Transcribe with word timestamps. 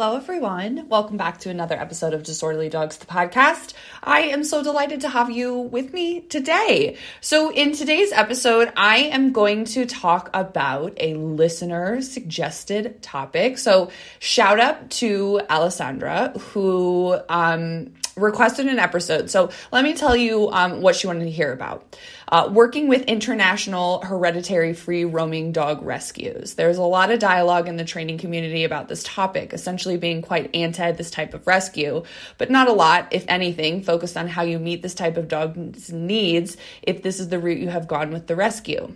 Hello, 0.00 0.16
everyone. 0.16 0.88
Welcome 0.88 1.18
back 1.18 1.40
to 1.40 1.50
another 1.50 1.74
episode 1.78 2.14
of 2.14 2.22
Disorderly 2.22 2.70
Dogs, 2.70 2.96
the 2.96 3.04
podcast. 3.04 3.74
I 4.02 4.22
am 4.22 4.44
so 4.44 4.62
delighted 4.62 5.02
to 5.02 5.10
have 5.10 5.30
you 5.30 5.58
with 5.58 5.92
me 5.92 6.22
today. 6.22 6.96
So, 7.20 7.52
in 7.52 7.72
today's 7.72 8.10
episode, 8.10 8.72
I 8.78 8.96
am 8.96 9.32
going 9.32 9.66
to 9.66 9.84
talk 9.84 10.30
about 10.32 10.94
a 10.96 11.12
listener 11.12 12.00
suggested 12.00 13.02
topic. 13.02 13.58
So, 13.58 13.90
shout 14.20 14.58
out 14.58 14.88
to 14.92 15.42
Alessandra, 15.50 16.30
who 16.30 17.18
um, 17.28 17.92
requested 18.16 18.66
an 18.66 18.78
episode. 18.78 19.30
So 19.30 19.50
let 19.72 19.84
me 19.84 19.94
tell 19.94 20.16
you 20.16 20.50
um, 20.50 20.80
what 20.80 20.96
she 20.96 21.06
wanted 21.06 21.24
to 21.24 21.30
hear 21.30 21.52
about. 21.52 21.96
Uh, 22.28 22.48
working 22.52 22.86
with 22.86 23.02
international 23.02 24.00
hereditary 24.02 24.72
free 24.72 25.04
roaming 25.04 25.50
dog 25.50 25.82
rescues. 25.82 26.54
There's 26.54 26.78
a 26.78 26.82
lot 26.82 27.10
of 27.10 27.18
dialogue 27.18 27.66
in 27.66 27.76
the 27.76 27.84
training 27.84 28.18
community 28.18 28.62
about 28.62 28.88
this 28.88 29.02
topic, 29.02 29.52
essentially 29.52 29.96
being 29.96 30.22
quite 30.22 30.54
anti 30.54 30.92
this 30.92 31.10
type 31.10 31.34
of 31.34 31.46
rescue, 31.46 32.04
but 32.38 32.50
not 32.50 32.68
a 32.68 32.72
lot, 32.72 33.08
if 33.10 33.24
anything, 33.26 33.82
focused 33.82 34.16
on 34.16 34.28
how 34.28 34.42
you 34.42 34.58
meet 34.58 34.82
this 34.82 34.94
type 34.94 35.16
of 35.16 35.26
dog's 35.26 35.92
needs 35.92 36.56
if 36.82 37.02
this 37.02 37.18
is 37.18 37.28
the 37.28 37.38
route 37.38 37.58
you 37.58 37.68
have 37.68 37.88
gone 37.88 38.12
with 38.12 38.28
the 38.28 38.36
rescue. 38.36 38.94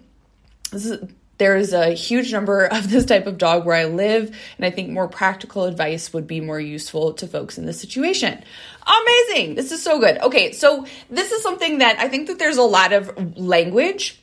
This 0.71 0.87
is 0.87 1.09
there 1.39 1.57
is 1.57 1.73
a 1.73 1.91
huge 1.91 2.33
number 2.33 2.65
of 2.73 2.91
this 2.91 3.05
type 3.05 3.27
of 3.27 3.39
dog 3.39 3.65
where 3.65 3.77
I 3.77 3.85
live, 3.85 4.37
and 4.57 4.67
I 4.67 4.71
think 4.71 4.91
more 4.91 5.09
practical 5.09 5.65
advice 5.65 6.13
would 6.13 6.27
be 6.27 6.41
more 6.41 6.61
useful 6.61 7.15
to 7.15 7.27
folks 7.27 7.59
in 7.59 7.67
this 7.67 7.81
situation. 7.81 8.43
Amazing! 8.87 9.55
This 9.55 9.73
is 9.73 9.83
so 9.83 9.99
good. 9.99 10.19
Okay, 10.19 10.53
so 10.53 10.87
this 11.11 11.33
is 11.33 11.43
something 11.43 11.79
that 11.79 11.99
I 11.99 12.09
think 12.09 12.29
that 12.29 12.39
there's 12.39 12.59
a 12.59 12.63
lot 12.63 12.93
of 12.93 13.39
language 13.39 14.21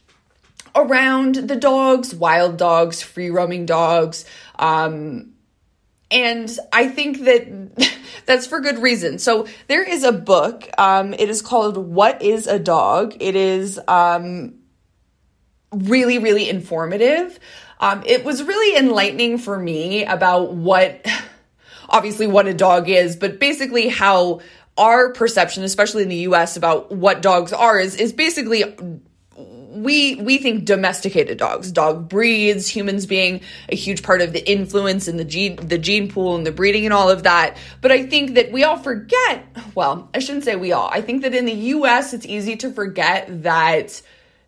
around 0.75 1.35
the 1.35 1.55
dogs, 1.55 2.15
wild 2.15 2.57
dogs, 2.57 3.01
free 3.01 3.29
roaming 3.29 3.65
dogs. 3.65 4.25
Um, 4.57 5.33
and 6.09 6.55
I 6.71 6.87
think 6.87 7.21
that 7.21 7.97
that's 8.25 8.45
for 8.45 8.59
good 8.59 8.79
reason. 8.79 9.17
So 9.19 9.47
there 9.67 9.83
is 9.83 10.03
a 10.03 10.11
book. 10.11 10.69
Um, 10.77 11.13
it 11.13 11.29
is 11.29 11.41
called 11.41 11.77
"What 11.77 12.21
Is 12.21 12.47
a 12.47 12.59
Dog." 12.59 13.15
It 13.19 13.35
is 13.35 13.79
um, 13.87 14.55
really, 15.71 16.17
really 16.17 16.49
informative. 16.49 17.39
Um, 17.79 18.03
it 18.05 18.23
was 18.23 18.43
really 18.43 18.77
enlightening 18.77 19.37
for 19.37 19.57
me 19.57 20.05
about 20.05 20.53
what, 20.53 21.05
obviously, 21.89 22.27
what 22.27 22.47
a 22.47 22.53
dog 22.53 22.89
is, 22.89 23.15
but 23.15 23.39
basically 23.39 23.87
how 23.87 24.41
our 24.77 25.11
perception, 25.13 25.63
especially 25.63 26.03
in 26.03 26.09
the 26.09 26.27
US, 26.27 26.57
about 26.57 26.91
what 26.91 27.21
dogs 27.21 27.53
are 27.53 27.79
is, 27.79 27.95
is 27.95 28.13
basically 28.13 28.63
we 29.35 30.15
we 30.15 30.37
think 30.37 30.65
domesticated 30.65 31.37
dogs, 31.37 31.71
dog 31.71 32.09
breeds, 32.09 32.67
humans 32.67 33.05
being 33.05 33.41
a 33.69 33.75
huge 33.75 34.03
part 34.03 34.21
of 34.21 34.33
the 34.33 34.49
influence 34.49 35.07
in 35.07 35.17
the 35.17 35.25
gene 35.25 35.55
the 35.55 35.77
gene 35.77 36.09
pool 36.09 36.35
and 36.35 36.45
the 36.45 36.51
breeding 36.51 36.85
and 36.85 36.93
all 36.93 37.09
of 37.09 37.23
that. 37.23 37.57
But 37.79 37.91
I 37.91 38.05
think 38.05 38.35
that 38.35 38.51
we 38.51 38.63
all 38.63 38.77
forget, 38.77 39.45
well, 39.73 40.09
I 40.13 40.19
shouldn't 40.19 40.43
say 40.43 40.55
we 40.55 40.71
all. 40.71 40.89
I 40.91 41.01
think 41.01 41.23
that 41.23 41.33
in 41.33 41.45
the 41.45 41.53
US 41.53 42.13
it's 42.13 42.25
easy 42.25 42.55
to 42.57 42.71
forget 42.71 43.43
that 43.43 44.01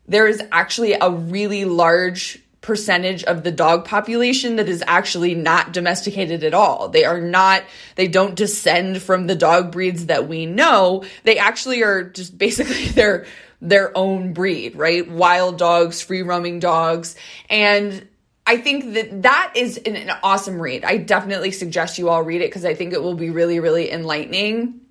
there 0.07 0.27
is 0.27 0.41
actually 0.51 0.93
a 0.93 1.09
really 1.09 1.65
large 1.65 2.43
percentage 2.63 3.23
of 3.25 3.43
the 3.43 3.51
dog 3.51 3.85
population 3.85 4.55
that 4.55 4.69
is 4.69 4.83
actually 4.87 5.35
not 5.35 5.73
domesticated 5.73 6.43
at 6.43 6.53
all. 6.53 6.87
They 6.87 7.03
are 7.03 7.19
not, 7.19 7.63
they 7.95 8.07
don't 8.07 8.35
descend 8.35 9.01
from 9.01 9.27
the 9.27 9.35
dog 9.35 9.71
breeds 9.71 10.07
that 10.07 10.29
we 10.29 10.45
know. 10.45 11.03
They 11.23 11.37
actually 11.37 11.83
are 11.83 12.05
just 12.05 12.37
basically 12.37 12.87
their, 12.87 13.25
their 13.61 13.95
own 13.95 14.33
breed, 14.33 14.75
right? 14.75 15.09
Wild 15.09 15.57
dogs, 15.57 16.01
free 16.01 16.21
roaming 16.21 16.59
dogs. 16.59 17.15
And 17.49 18.07
I 18.47 18.57
think 18.57 18.93
that 18.93 19.23
that 19.23 19.53
is 19.55 19.77
an, 19.77 19.95
an 19.95 20.17
awesome 20.23 20.59
read. 20.59 20.83
I 20.85 20.97
definitely 20.97 21.51
suggest 21.51 21.97
you 21.97 22.09
all 22.09 22.23
read 22.23 22.41
it 22.41 22.49
because 22.49 22.65
I 22.65 22.73
think 22.73 22.93
it 22.93 23.03
will 23.03 23.15
be 23.15 23.29
really, 23.29 23.59
really 23.59 23.91
enlightening. 23.91 24.81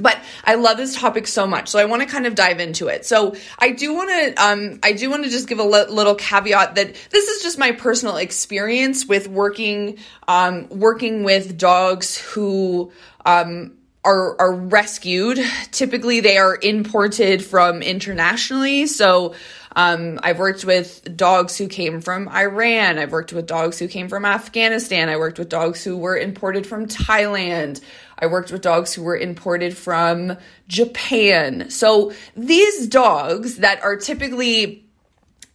But 0.00 0.18
I 0.44 0.54
love 0.54 0.76
this 0.76 0.96
topic 0.96 1.26
so 1.26 1.46
much, 1.46 1.68
so 1.68 1.78
I 1.78 1.84
want 1.84 2.02
to 2.02 2.08
kind 2.08 2.26
of 2.26 2.34
dive 2.34 2.60
into 2.60 2.88
it. 2.88 3.04
So 3.04 3.34
I 3.58 3.72
do 3.72 3.94
want 3.94 4.10
to, 4.10 4.42
um, 4.42 4.78
I 4.82 4.92
do 4.92 5.10
want 5.10 5.24
to 5.24 5.30
just 5.30 5.48
give 5.48 5.58
a 5.58 5.64
little 5.64 6.14
caveat 6.14 6.74
that 6.76 6.94
this 7.10 7.28
is 7.28 7.42
just 7.42 7.58
my 7.58 7.72
personal 7.72 8.16
experience 8.16 9.06
with 9.06 9.28
working, 9.28 9.98
um, 10.26 10.68
working 10.68 11.24
with 11.24 11.58
dogs 11.58 12.16
who, 12.18 12.92
um, 13.26 13.72
are, 14.04 14.40
are 14.40 14.54
rescued. 14.54 15.38
Typically, 15.70 16.20
they 16.20 16.38
are 16.38 16.58
imported 16.62 17.44
from 17.44 17.82
internationally. 17.82 18.86
So, 18.86 19.34
um, 19.78 20.18
I've 20.22 20.38
worked 20.40 20.64
with 20.64 21.16
dogs 21.16 21.56
who 21.56 21.68
came 21.68 22.00
from 22.00 22.28
Iran. 22.28 22.98
I've 22.98 23.12
worked 23.12 23.32
with 23.32 23.46
dogs 23.46 23.78
who 23.78 23.86
came 23.86 24.08
from 24.08 24.24
Afghanistan. 24.24 25.08
I 25.08 25.18
worked 25.18 25.38
with 25.38 25.48
dogs 25.48 25.84
who 25.84 25.96
were 25.96 26.16
imported 26.16 26.66
from 26.66 26.86
Thailand. 26.86 27.80
I 28.18 28.26
worked 28.26 28.50
with 28.50 28.62
dogs 28.62 28.92
who 28.92 29.02
were 29.02 29.16
imported 29.16 29.76
from 29.76 30.36
Japan. 30.66 31.70
So 31.70 32.12
these 32.36 32.86
dogs 32.88 33.56
that 33.56 33.82
are 33.82 33.96
typically 33.96 34.84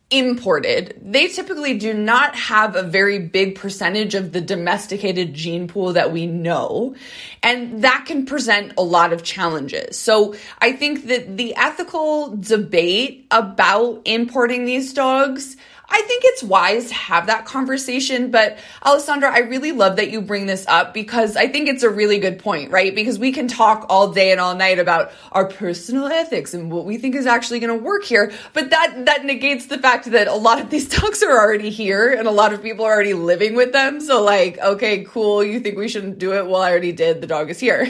imported, 0.09 0.99
they 1.01 1.27
typically 1.27 1.77
do 1.77 1.93
not 1.93 2.35
have 2.35 2.75
a 2.75 2.83
very 2.83 3.19
big 3.19 3.55
percentage 3.55 4.13
of 4.13 4.31
the 4.31 4.41
domesticated 4.41 5.33
gene 5.33 5.67
pool 5.67 5.93
that 5.93 6.11
we 6.11 6.27
know. 6.27 6.95
And 7.41 7.83
that 7.83 8.05
can 8.05 8.25
present 8.25 8.73
a 8.77 8.83
lot 8.83 9.11
of 9.11 9.23
challenges. 9.23 9.97
So 9.97 10.35
I 10.59 10.73
think 10.73 11.07
that 11.07 11.35
the 11.35 11.55
ethical 11.55 12.35
debate 12.37 13.25
about 13.31 14.01
importing 14.05 14.65
these 14.65 14.93
dogs 14.93 15.57
I 15.93 16.01
think 16.01 16.23
it's 16.25 16.41
wise 16.41 16.87
to 16.87 16.95
have 16.95 17.27
that 17.27 17.45
conversation. 17.45 18.31
But 18.31 18.57
Alessandra, 18.83 19.31
I 19.31 19.41
really 19.41 19.71
love 19.71 19.97
that 19.97 20.09
you 20.09 20.21
bring 20.21 20.47
this 20.47 20.65
up 20.67 20.91
because 20.91 21.37
I 21.37 21.47
think 21.47 21.69
it's 21.69 21.83
a 21.83 21.89
really 21.89 22.17
good 22.17 22.39
point, 22.39 22.71
right? 22.71 22.95
Because 22.95 23.19
we 23.19 23.31
can 23.31 23.47
talk 23.47 23.85
all 23.89 24.11
day 24.11 24.31
and 24.31 24.41
all 24.41 24.55
night 24.55 24.79
about 24.79 25.11
our 25.31 25.45
personal 25.45 26.07
ethics 26.07 26.55
and 26.55 26.71
what 26.71 26.85
we 26.85 26.97
think 26.97 27.13
is 27.13 27.27
actually 27.27 27.59
going 27.59 27.77
to 27.77 27.85
work 27.85 28.03
here. 28.05 28.31
But 28.53 28.71
that, 28.71 29.05
that 29.05 29.23
negates 29.23 29.67
the 29.67 29.77
fact 29.77 30.09
that 30.09 30.27
a 30.27 30.33
lot 30.33 30.59
of 30.59 30.71
these 30.71 30.89
dogs 30.99 31.21
are 31.21 31.39
already 31.39 31.69
here 31.69 32.11
and 32.11 32.27
a 32.27 32.31
lot 32.31 32.53
of 32.53 32.63
people 32.63 32.85
are 32.85 32.91
already 32.91 33.13
living 33.13 33.53
with 33.53 33.71
them. 33.71 34.01
So 34.01 34.23
like, 34.23 34.57
okay, 34.57 35.03
cool. 35.03 35.43
You 35.43 35.59
think 35.59 35.77
we 35.77 35.87
shouldn't 35.87 36.17
do 36.17 36.33
it? 36.33 36.47
Well, 36.47 36.63
I 36.63 36.71
already 36.71 36.91
did. 36.91 37.21
The 37.21 37.27
dog 37.27 37.51
is 37.51 37.59
here. 37.59 37.87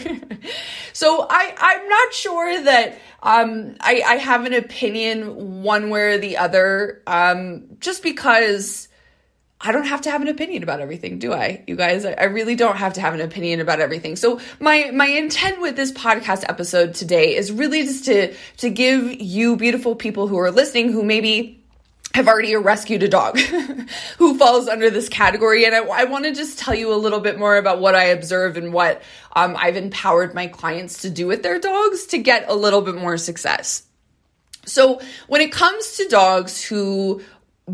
so 0.94 1.26
I, 1.30 1.56
I'm 1.58 1.88
not 1.88 2.14
sure 2.14 2.64
that 2.66 2.98
um, 3.24 3.76
I, 3.80 4.04
I 4.06 4.16
have 4.16 4.46
an 4.46 4.54
opinion 4.54 5.64
one 5.64 5.90
way 5.90 6.02
or 6.02 6.18
the 6.18 6.38
other, 6.38 7.02
um, 7.08 7.78
just 7.80 8.04
because 8.04 8.90
I 9.62 9.72
don't 9.72 9.86
have 9.86 10.02
to 10.02 10.12
have 10.12 10.22
an 10.22 10.28
opinion 10.28 10.62
about 10.62 10.82
everything, 10.82 11.20
do 11.20 11.32
I? 11.32 11.64
You 11.66 11.78
guys, 11.78 12.04
I 12.04 12.26
really 12.26 12.56
don't 12.56 12.76
have 12.76 12.94
to 12.94 13.02
have 13.02 13.14
an 13.14 13.22
opinion 13.22 13.62
about 13.62 13.80
everything. 13.80 14.18
So 14.18 14.42
my 14.60 14.92
my 14.94 15.08
intent 15.08 15.62
with 15.62 15.78
this 15.78 15.94
podcast 15.94 16.44
episode 16.50 16.96
today 16.96 17.36
is 17.36 17.50
really 17.50 17.84
just 17.84 18.04
to 18.06 18.36
to 18.58 18.70
give 18.70 19.22
you 19.22 19.56
beautiful 19.56 19.96
people 19.96 20.28
who 20.28 20.38
are 20.38 20.52
listening 20.52 20.92
who 20.92 21.02
maybe 21.02 21.63
have 22.14 22.28
already 22.28 22.56
rescued 22.56 23.02
a 23.02 23.08
dog 23.08 23.40
who 24.18 24.38
falls 24.38 24.68
under 24.68 24.90
this 24.90 25.10
category. 25.10 25.66
And 25.66 25.74
I, 25.74 25.80
I 25.80 26.04
want 26.04 26.26
to 26.26 26.34
just 26.34 26.60
tell 26.60 26.76
you 26.76 26.94
a 26.94 26.96
little 26.96 27.20
bit 27.20 27.40
more 27.40 27.58
about 27.58 27.80
what 27.80 27.96
I 27.96 28.06
observe 28.06 28.56
and 28.56 28.72
what 28.72 29.02
um, 29.36 29.56
I've 29.58 29.76
empowered 29.76 30.36
my 30.36 30.48
clients 30.48 31.02
to 31.02 31.10
do 31.10 31.26
with 31.26 31.42
their 31.42 31.60
dogs 31.60 32.06
to 32.08 32.20
get 32.20 32.50
a 32.50 32.54
little 32.54 32.82
bit 32.82 32.96
more 32.96 33.18
success. 33.18 33.84
So, 34.66 35.02
when 35.28 35.42
it 35.42 35.52
comes 35.52 35.98
to 35.98 36.08
dogs 36.08 36.64
who 36.64 37.22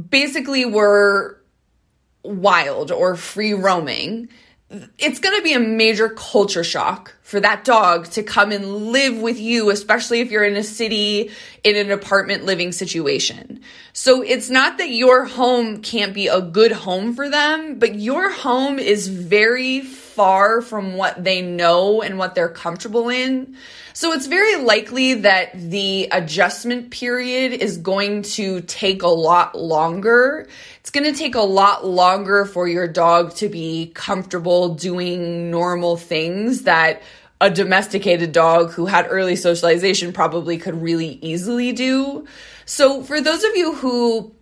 basically 0.09 0.65
were 0.65 1.39
wild 2.23 2.91
or 2.91 3.15
free 3.15 3.53
roaming, 3.53 4.29
it's 4.99 5.19
going 5.19 5.35
to 5.35 5.43
be 5.43 5.53
a 5.53 5.59
major 5.59 6.09
culture 6.09 6.63
shock 6.63 7.15
for 7.23 7.39
that 7.39 7.65
dog 7.65 8.05
to 8.11 8.21
come 8.21 8.51
and 8.51 8.91
live 8.91 9.17
with 9.17 9.39
you, 9.39 9.71
especially 9.71 10.19
if 10.19 10.29
you're 10.29 10.43
in 10.43 10.55
a 10.55 10.63
city 10.63 11.31
in 11.63 11.75
an 11.75 11.91
apartment 11.91 12.45
living 12.45 12.71
situation. 12.71 13.61
So 13.93 14.21
it's 14.21 14.49
not 14.49 14.77
that 14.77 14.89
your 14.89 15.25
home 15.25 15.81
can't 15.81 16.13
be 16.13 16.27
a 16.27 16.41
good 16.41 16.71
home 16.71 17.15
for 17.15 17.29
them, 17.29 17.79
but 17.79 17.95
your 17.95 18.31
home 18.31 18.77
is 18.77 19.07
very 19.07 19.81
far 20.19 20.61
from 20.61 20.95
what 20.95 21.23
they 21.23 21.41
know 21.41 22.01
and 22.01 22.17
what 22.17 22.35
they're 22.35 22.49
comfortable 22.49 23.07
in. 23.07 23.55
So 23.93 24.11
it's 24.11 24.27
very 24.27 24.57
likely 24.57 25.13
that 25.13 25.51
the 25.53 26.09
adjustment 26.11 26.91
period 26.91 27.53
is 27.53 27.77
going 27.77 28.23
to 28.33 28.59
take 28.59 29.01
a 29.01 29.07
lot 29.07 29.57
longer. 29.57 30.45
It's 30.81 30.89
going 30.89 31.09
to 31.09 31.17
take 31.17 31.35
a 31.35 31.41
lot 31.41 31.85
longer 31.85 32.43
for 32.43 32.67
your 32.67 32.85
dog 32.85 33.33
to 33.35 33.47
be 33.47 33.93
comfortable 33.95 34.75
doing 34.75 35.51
normal 35.51 35.95
things 35.95 36.63
that 36.63 37.01
a 37.39 37.49
domesticated 37.49 38.33
dog 38.33 38.71
who 38.71 38.87
had 38.87 39.07
early 39.09 39.37
socialization 39.37 40.11
probably 40.11 40.57
could 40.57 40.81
really 40.81 41.17
easily 41.21 41.71
do. 41.71 42.27
So 42.65 43.03
for 43.03 43.21
those 43.21 43.45
of 43.45 43.55
you 43.55 43.73
who 43.73 44.35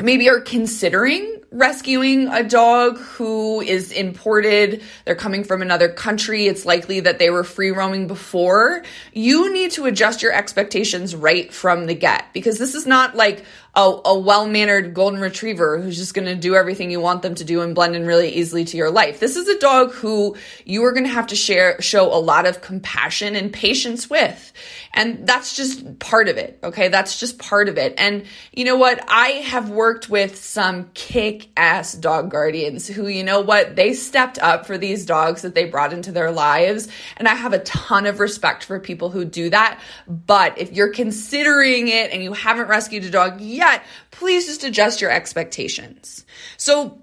maybe 0.00 0.30
are 0.30 0.40
considering 0.40 1.34
rescuing 1.50 2.28
a 2.28 2.42
dog 2.42 2.98
who 2.98 3.60
is 3.60 3.90
imported, 3.90 4.82
they're 5.04 5.14
coming 5.14 5.44
from 5.44 5.62
another 5.62 5.88
country, 5.88 6.46
it's 6.46 6.66
likely 6.66 7.00
that 7.00 7.18
they 7.18 7.30
were 7.30 7.44
free 7.44 7.70
roaming 7.70 8.06
before, 8.06 8.82
you 9.12 9.52
need 9.52 9.70
to 9.70 9.86
adjust 9.86 10.22
your 10.22 10.32
expectations 10.32 11.16
right 11.16 11.52
from 11.52 11.86
the 11.86 11.94
get 11.94 12.26
because 12.34 12.58
this 12.58 12.74
is 12.74 12.86
not 12.86 13.16
like 13.16 13.44
a, 13.74 14.00
a 14.06 14.18
well 14.18 14.46
mannered 14.46 14.92
golden 14.92 15.20
retriever 15.20 15.80
who's 15.80 15.96
just 15.96 16.12
going 16.12 16.26
to 16.26 16.34
do 16.34 16.54
everything 16.54 16.90
you 16.90 17.00
want 17.00 17.22
them 17.22 17.34
to 17.36 17.44
do 17.44 17.60
and 17.62 17.74
blend 17.74 17.94
in 17.94 18.06
really 18.06 18.30
easily 18.30 18.64
to 18.64 18.76
your 18.76 18.90
life. 18.90 19.20
This 19.20 19.36
is 19.36 19.48
a 19.48 19.58
dog 19.58 19.92
who 19.92 20.36
you 20.64 20.84
are 20.84 20.92
going 20.92 21.04
to 21.04 21.12
have 21.12 21.28
to 21.28 21.36
share, 21.36 21.80
show 21.80 22.12
a 22.12 22.18
lot 22.18 22.46
of 22.46 22.60
compassion 22.60 23.36
and 23.36 23.52
patience 23.52 24.10
with. 24.10 24.52
And 24.92 25.26
that's 25.26 25.54
just 25.54 25.98
part 26.00 26.28
of 26.28 26.38
it. 26.38 26.58
Okay. 26.64 26.88
That's 26.88 27.20
just 27.20 27.38
part 27.38 27.68
of 27.68 27.78
it. 27.78 27.94
And 27.98 28.24
you 28.52 28.64
know 28.64 28.76
what? 28.76 29.02
I 29.08 29.28
have 29.28 29.70
worked 29.70 30.10
with 30.10 30.36
some 30.36 30.90
kick 30.94 31.37
ass 31.56 31.92
dog 31.92 32.30
guardians 32.30 32.86
who, 32.86 33.08
you 33.08 33.24
know 33.24 33.40
what? 33.40 33.76
They 33.76 33.94
stepped 33.94 34.38
up 34.38 34.66
for 34.66 34.78
these 34.78 35.06
dogs 35.06 35.42
that 35.42 35.54
they 35.54 35.64
brought 35.64 35.92
into 35.92 36.12
their 36.12 36.30
lives. 36.30 36.88
And 37.16 37.28
I 37.28 37.34
have 37.34 37.52
a 37.52 37.60
ton 37.60 38.06
of 38.06 38.20
respect 38.20 38.64
for 38.64 38.80
people 38.80 39.10
who 39.10 39.24
do 39.24 39.50
that. 39.50 39.80
But 40.06 40.58
if 40.58 40.72
you're 40.72 40.92
considering 40.92 41.88
it 41.88 42.10
and 42.12 42.22
you 42.22 42.32
haven't 42.32 42.68
rescued 42.68 43.04
a 43.04 43.10
dog 43.10 43.40
yet, 43.40 43.82
please 44.10 44.46
just 44.46 44.64
adjust 44.64 45.00
your 45.00 45.10
expectations. 45.10 46.24
So, 46.56 47.02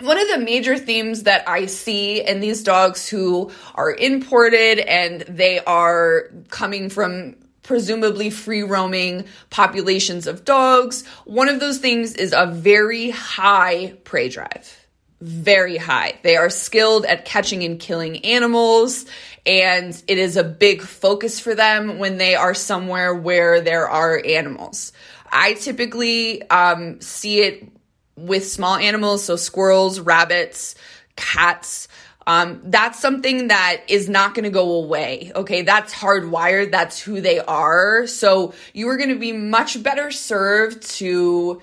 one 0.00 0.18
of 0.18 0.28
the 0.28 0.38
major 0.38 0.78
themes 0.78 1.24
that 1.24 1.46
I 1.46 1.66
see 1.66 2.26
in 2.26 2.40
these 2.40 2.62
dogs 2.62 3.06
who 3.06 3.50
are 3.74 3.92
imported 3.92 4.78
and 4.78 5.20
they 5.22 5.60
are 5.60 6.30
coming 6.48 6.88
from 6.88 7.36
presumably 7.70 8.30
free 8.30 8.64
roaming 8.64 9.24
populations 9.48 10.26
of 10.26 10.44
dogs, 10.44 11.06
one 11.24 11.48
of 11.48 11.60
those 11.60 11.78
things 11.78 12.16
is 12.16 12.34
a 12.36 12.44
very 12.44 13.10
high 13.10 13.94
prey 14.02 14.28
drive. 14.28 14.88
Very 15.20 15.76
high. 15.76 16.18
They 16.24 16.34
are 16.34 16.50
skilled 16.50 17.04
at 17.04 17.24
catching 17.24 17.62
and 17.62 17.78
killing 17.78 18.24
animals, 18.24 19.06
and 19.46 19.90
it 20.08 20.18
is 20.18 20.36
a 20.36 20.42
big 20.42 20.82
focus 20.82 21.38
for 21.38 21.54
them 21.54 22.00
when 22.00 22.18
they 22.18 22.34
are 22.34 22.54
somewhere 22.54 23.14
where 23.14 23.60
there 23.60 23.88
are 23.88 24.20
animals. 24.26 24.92
I 25.30 25.52
typically 25.52 26.42
um, 26.50 27.00
see 27.00 27.38
it 27.42 27.68
with 28.16 28.48
small 28.48 28.74
animals, 28.74 29.22
so 29.22 29.36
squirrels, 29.36 30.00
rabbits, 30.00 30.74
cats. 31.14 31.86
Um, 32.30 32.60
that's 32.66 33.00
something 33.00 33.48
that 33.48 33.82
is 33.88 34.08
not 34.08 34.34
going 34.34 34.44
to 34.44 34.50
go 34.50 34.74
away. 34.74 35.32
Okay. 35.34 35.62
That's 35.62 35.92
hardwired. 35.92 36.70
That's 36.70 37.00
who 37.00 37.20
they 37.20 37.40
are. 37.40 38.06
So 38.06 38.54
you 38.72 38.88
are 38.90 38.96
going 38.96 39.08
to 39.08 39.18
be 39.18 39.32
much 39.32 39.82
better 39.82 40.12
served 40.12 40.82
to 40.98 41.60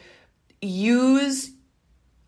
use 0.61 1.51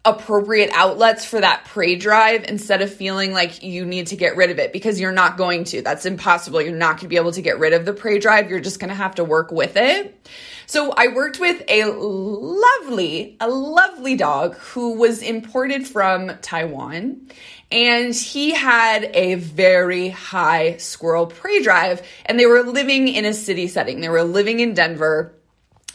appropriate 0.06 0.70
outlets 0.74 1.26
for 1.26 1.42
that 1.42 1.66
prey 1.66 1.98
drive 1.98 2.46
instead 2.48 2.82
of 2.82 2.94
feeling 2.94 3.34
like 3.34 3.62
you 3.62 3.86
need 3.86 4.08
to 4.08 4.16
get 4.16 4.38
rid 4.38 4.50
of 4.50 4.58
it 4.58 4.72
because 4.72 5.02
you're 5.02 5.12
not 5.12 5.36
going 5.36 5.66
to. 5.66 5.82
That's 5.82 6.06
impossible. 6.06 6.62
You're 6.62 6.78
not 6.78 6.92
going 6.92 7.02
to 7.02 7.08
be 7.10 7.18
able 7.18 7.34
to 7.34 7.42
get 7.42 7.60
rid 7.60 7.74
of 7.74 7.84
the 7.84 7.92
prey 7.92 8.20
drive. 8.20 8.50
You're 8.50 8.62
just 8.62 8.80
going 8.80 8.90
to 8.90 8.96
have 8.96 9.16
to 9.16 9.26
work 9.26 9.52
with 9.52 9.76
it. 9.76 10.30
So 10.66 10.94
I 10.96 11.10
worked 11.10 11.40
with 11.40 11.62
a 11.68 11.86
lovely, 11.92 13.36
a 13.42 13.50
lovely 13.50 14.16
dog 14.16 14.56
who 14.56 14.94
was 14.98 15.22
imported 15.22 15.86
from 15.86 16.32
Taiwan 16.42 17.28
and 17.72 18.16
he 18.16 18.52
had 18.52 19.12
a 19.14 19.36
very 19.36 20.10
high 20.10 20.78
squirrel 20.78 21.28
prey 21.28 21.62
drive 21.62 22.02
and 22.26 22.40
they 22.40 22.46
were 22.46 22.64
living 22.64 23.08
in 23.08 23.26
a 23.26 23.34
city 23.34 23.68
setting. 23.68 24.02
They 24.02 24.10
were 24.10 24.24
living 24.24 24.60
in 24.60 24.74
Denver 24.74 25.39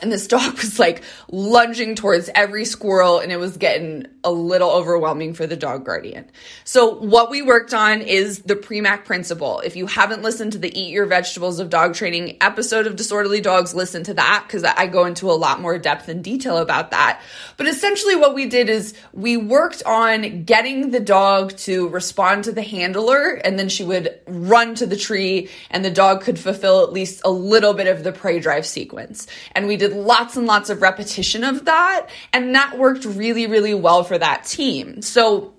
and 0.01 0.11
this 0.11 0.27
dog 0.27 0.55
was 0.61 0.79
like 0.79 1.03
lunging 1.31 1.95
towards 1.95 2.31
every 2.35 2.65
squirrel 2.65 3.19
and 3.19 3.33
it 3.33 3.39
was 3.39 3.57
getting 3.57 4.07
a 4.23 4.31
little 4.31 4.71
overwhelming 4.71 5.35
for 5.35 5.47
the 5.47 5.57
dog 5.57 5.85
guardian. 5.85 6.25
So 6.65 6.95
what 6.95 7.31
we 7.31 7.43
worked 7.43 7.75
on 7.75 8.01
is 8.01 8.41
the 8.41 8.57
Premack 8.57 9.05
principle. 9.05 9.61
If 9.61 9.77
you 9.77 9.87
haven't 9.87 10.23
listened 10.23 10.53
to 10.53 10.59
the 10.59 10.79
Eat 10.79 10.91
Your 10.91 11.07
Vegetables 11.07 11.61
of 11.61 11.71
Dog 11.71 11.95
Training 11.95 12.39
episode 12.41 12.87
of 12.87 12.97
Disorderly 12.97 13.41
Dogs, 13.41 13.75
listen 13.75 14.03
to 14.05 14.15
that 14.15 14.45
because 14.47 14.65
I 14.65 14.87
go 14.87 15.05
into 15.05 15.31
a 15.31 15.33
lot 15.33 15.61
more 15.61 15.79
depth 15.79 16.09
and 16.09 16.25
detail 16.25 16.59
about 16.59 16.91
that. 16.91 17.21
But 17.57 17.67
essentially 17.67 18.17
what 18.17 18.35
we 18.35 18.47
did 18.47 18.69
is 18.69 18.95
we 19.13 19.37
worked 19.37 19.83
on 19.85 20.45
getting 20.45 20.91
the 20.91 21.01
dog 21.01 21.57
to 21.59 21.89
respond 21.89 22.45
to 22.45 22.53
the 22.53 22.63
handler 22.63 23.35
and 23.45 23.59
then 23.59 23.69
she 23.69 23.85
would 23.85 24.19
run 24.27 24.75
to 24.77 24.87
the 24.87 24.97
tree 24.97 25.51
and 25.71 25.85
the 25.85 25.91
dog 25.91 26.23
could 26.23 26.39
fulfill 26.39 26.83
at 26.83 26.93
least 26.93 27.21
a 27.25 27.31
little 27.31 27.75
bit 27.75 27.87
of 27.87 28.05
the 28.05 28.13
prey 28.13 28.41
drive 28.41 28.67
sequence. 28.67 29.27
And 29.53 29.67
we 29.67 29.77
did 29.89 29.97
lots 29.97 30.37
and 30.37 30.47
lots 30.47 30.71
of 30.71 30.83
repetition 30.83 31.45
of 31.45 31.65
that. 31.67 32.09
And 32.33 32.55
that 32.55 32.79
worked 32.79 33.05
really, 33.05 33.47
really 33.47 33.75
well 33.75 34.05
for 34.05 34.19
that 34.19 34.45
team. 34.45 35.03
So 35.03 35.55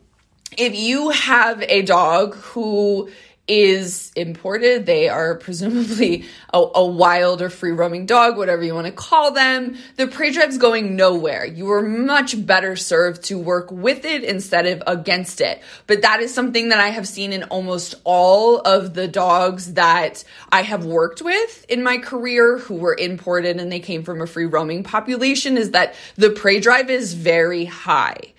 if 0.57 0.75
you 0.75 1.09
have 1.09 1.61
a 1.63 1.81
dog 1.81 2.35
who 2.35 3.09
is 3.47 4.11
imported. 4.15 4.85
They 4.85 5.07
are 5.07 5.35
presumably 5.35 6.25
a, 6.53 6.57
a, 6.57 6.85
wild 6.85 7.41
or 7.41 7.49
free 7.49 7.71
roaming 7.71 8.05
dog, 8.05 8.37
whatever 8.37 8.63
you 8.63 8.73
want 8.73 8.87
to 8.87 8.93
call 8.93 9.31
them. 9.31 9.77
The 9.97 10.07
prey 10.07 10.31
drive's 10.31 10.57
going 10.57 10.95
nowhere. 10.95 11.45
You 11.45 11.69
are 11.71 11.81
much 11.81 12.45
better 12.45 12.75
served 12.75 13.23
to 13.25 13.37
work 13.37 13.71
with 13.71 14.05
it 14.05 14.23
instead 14.23 14.65
of 14.65 14.83
against 14.87 15.41
it. 15.41 15.61
But 15.85 16.01
that 16.01 16.21
is 16.21 16.33
something 16.33 16.69
that 16.69 16.79
I 16.79 16.89
have 16.89 17.07
seen 17.07 17.33
in 17.33 17.43
almost 17.43 17.95
all 18.03 18.59
of 18.61 18.93
the 18.93 19.07
dogs 19.07 19.73
that 19.73 20.23
I 20.51 20.63
have 20.63 20.85
worked 20.85 21.21
with 21.21 21.65
in 21.69 21.83
my 21.83 21.97
career 21.97 22.57
who 22.57 22.75
were 22.75 22.95
imported 22.95 23.59
and 23.59 23.71
they 23.71 23.79
came 23.79 24.03
from 24.03 24.21
a 24.21 24.27
free 24.27 24.45
roaming 24.45 24.83
population 24.83 25.57
is 25.57 25.71
that 25.71 25.93
the 26.15 26.31
prey 26.31 26.59
drive 26.59 26.89
is 26.89 27.13
very 27.13 27.65
high. 27.65 28.33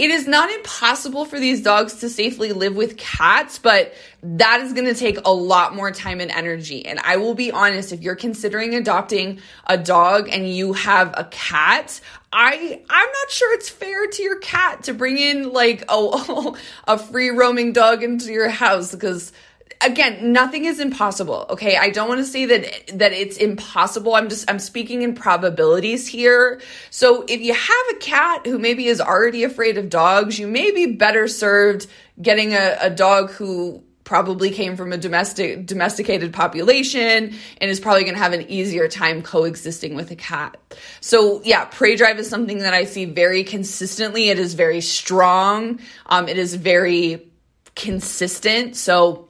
It 0.00 0.10
is 0.10 0.26
not 0.26 0.50
impossible 0.50 1.26
for 1.26 1.38
these 1.38 1.60
dogs 1.60 1.96
to 1.96 2.08
safely 2.08 2.54
live 2.54 2.74
with 2.74 2.96
cats, 2.96 3.58
but 3.58 3.92
that 4.22 4.62
is 4.62 4.72
going 4.72 4.86
to 4.86 4.94
take 4.94 5.18
a 5.26 5.30
lot 5.30 5.74
more 5.74 5.90
time 5.90 6.20
and 6.20 6.30
energy. 6.30 6.86
And 6.86 6.98
I 7.00 7.18
will 7.18 7.34
be 7.34 7.52
honest, 7.52 7.92
if 7.92 8.00
you're 8.00 8.16
considering 8.16 8.74
adopting 8.74 9.40
a 9.66 9.76
dog 9.76 10.30
and 10.32 10.48
you 10.48 10.72
have 10.72 11.12
a 11.18 11.24
cat, 11.24 12.00
I 12.32 12.80
I'm 12.88 13.08
not 13.08 13.30
sure 13.30 13.52
it's 13.52 13.68
fair 13.68 14.06
to 14.06 14.22
your 14.22 14.38
cat 14.38 14.84
to 14.84 14.94
bring 14.94 15.18
in 15.18 15.52
like 15.52 15.84
a 15.90 16.54
a 16.88 16.96
free 16.96 17.28
roaming 17.28 17.74
dog 17.74 18.02
into 18.02 18.32
your 18.32 18.48
house 18.48 18.92
because 18.92 19.32
again, 19.80 20.32
nothing 20.32 20.64
is 20.64 20.80
impossible. 20.80 21.46
Okay. 21.50 21.76
I 21.76 21.90
don't 21.90 22.08
want 22.08 22.20
to 22.20 22.26
say 22.26 22.46
that, 22.46 22.98
that 22.98 23.12
it's 23.12 23.36
impossible. 23.36 24.14
I'm 24.14 24.28
just, 24.28 24.50
I'm 24.50 24.58
speaking 24.58 25.02
in 25.02 25.14
probabilities 25.14 26.06
here. 26.06 26.60
So 26.90 27.24
if 27.28 27.40
you 27.40 27.54
have 27.54 27.86
a 27.92 27.98
cat 27.98 28.46
who 28.46 28.58
maybe 28.58 28.86
is 28.86 29.00
already 29.00 29.44
afraid 29.44 29.78
of 29.78 29.88
dogs, 29.88 30.38
you 30.38 30.46
may 30.46 30.70
be 30.70 30.86
better 30.86 31.28
served 31.28 31.86
getting 32.20 32.52
a, 32.52 32.76
a 32.80 32.90
dog 32.90 33.30
who 33.30 33.82
probably 34.04 34.50
came 34.50 34.76
from 34.76 34.92
a 34.92 34.98
domestic 34.98 35.64
domesticated 35.66 36.32
population 36.32 37.32
and 37.60 37.70
is 37.70 37.78
probably 37.78 38.02
going 38.02 38.14
to 38.14 38.20
have 38.20 38.32
an 38.32 38.42
easier 38.50 38.88
time 38.88 39.22
coexisting 39.22 39.94
with 39.94 40.10
a 40.10 40.16
cat. 40.16 40.56
So 41.00 41.40
yeah, 41.44 41.66
prey 41.66 41.94
drive 41.94 42.18
is 42.18 42.28
something 42.28 42.58
that 42.58 42.74
I 42.74 42.86
see 42.86 43.04
very 43.04 43.44
consistently. 43.44 44.28
It 44.28 44.38
is 44.40 44.54
very 44.54 44.80
strong. 44.80 45.78
Um, 46.06 46.28
it 46.28 46.38
is 46.38 46.56
very 46.56 47.30
consistent. 47.76 48.74
So 48.74 49.28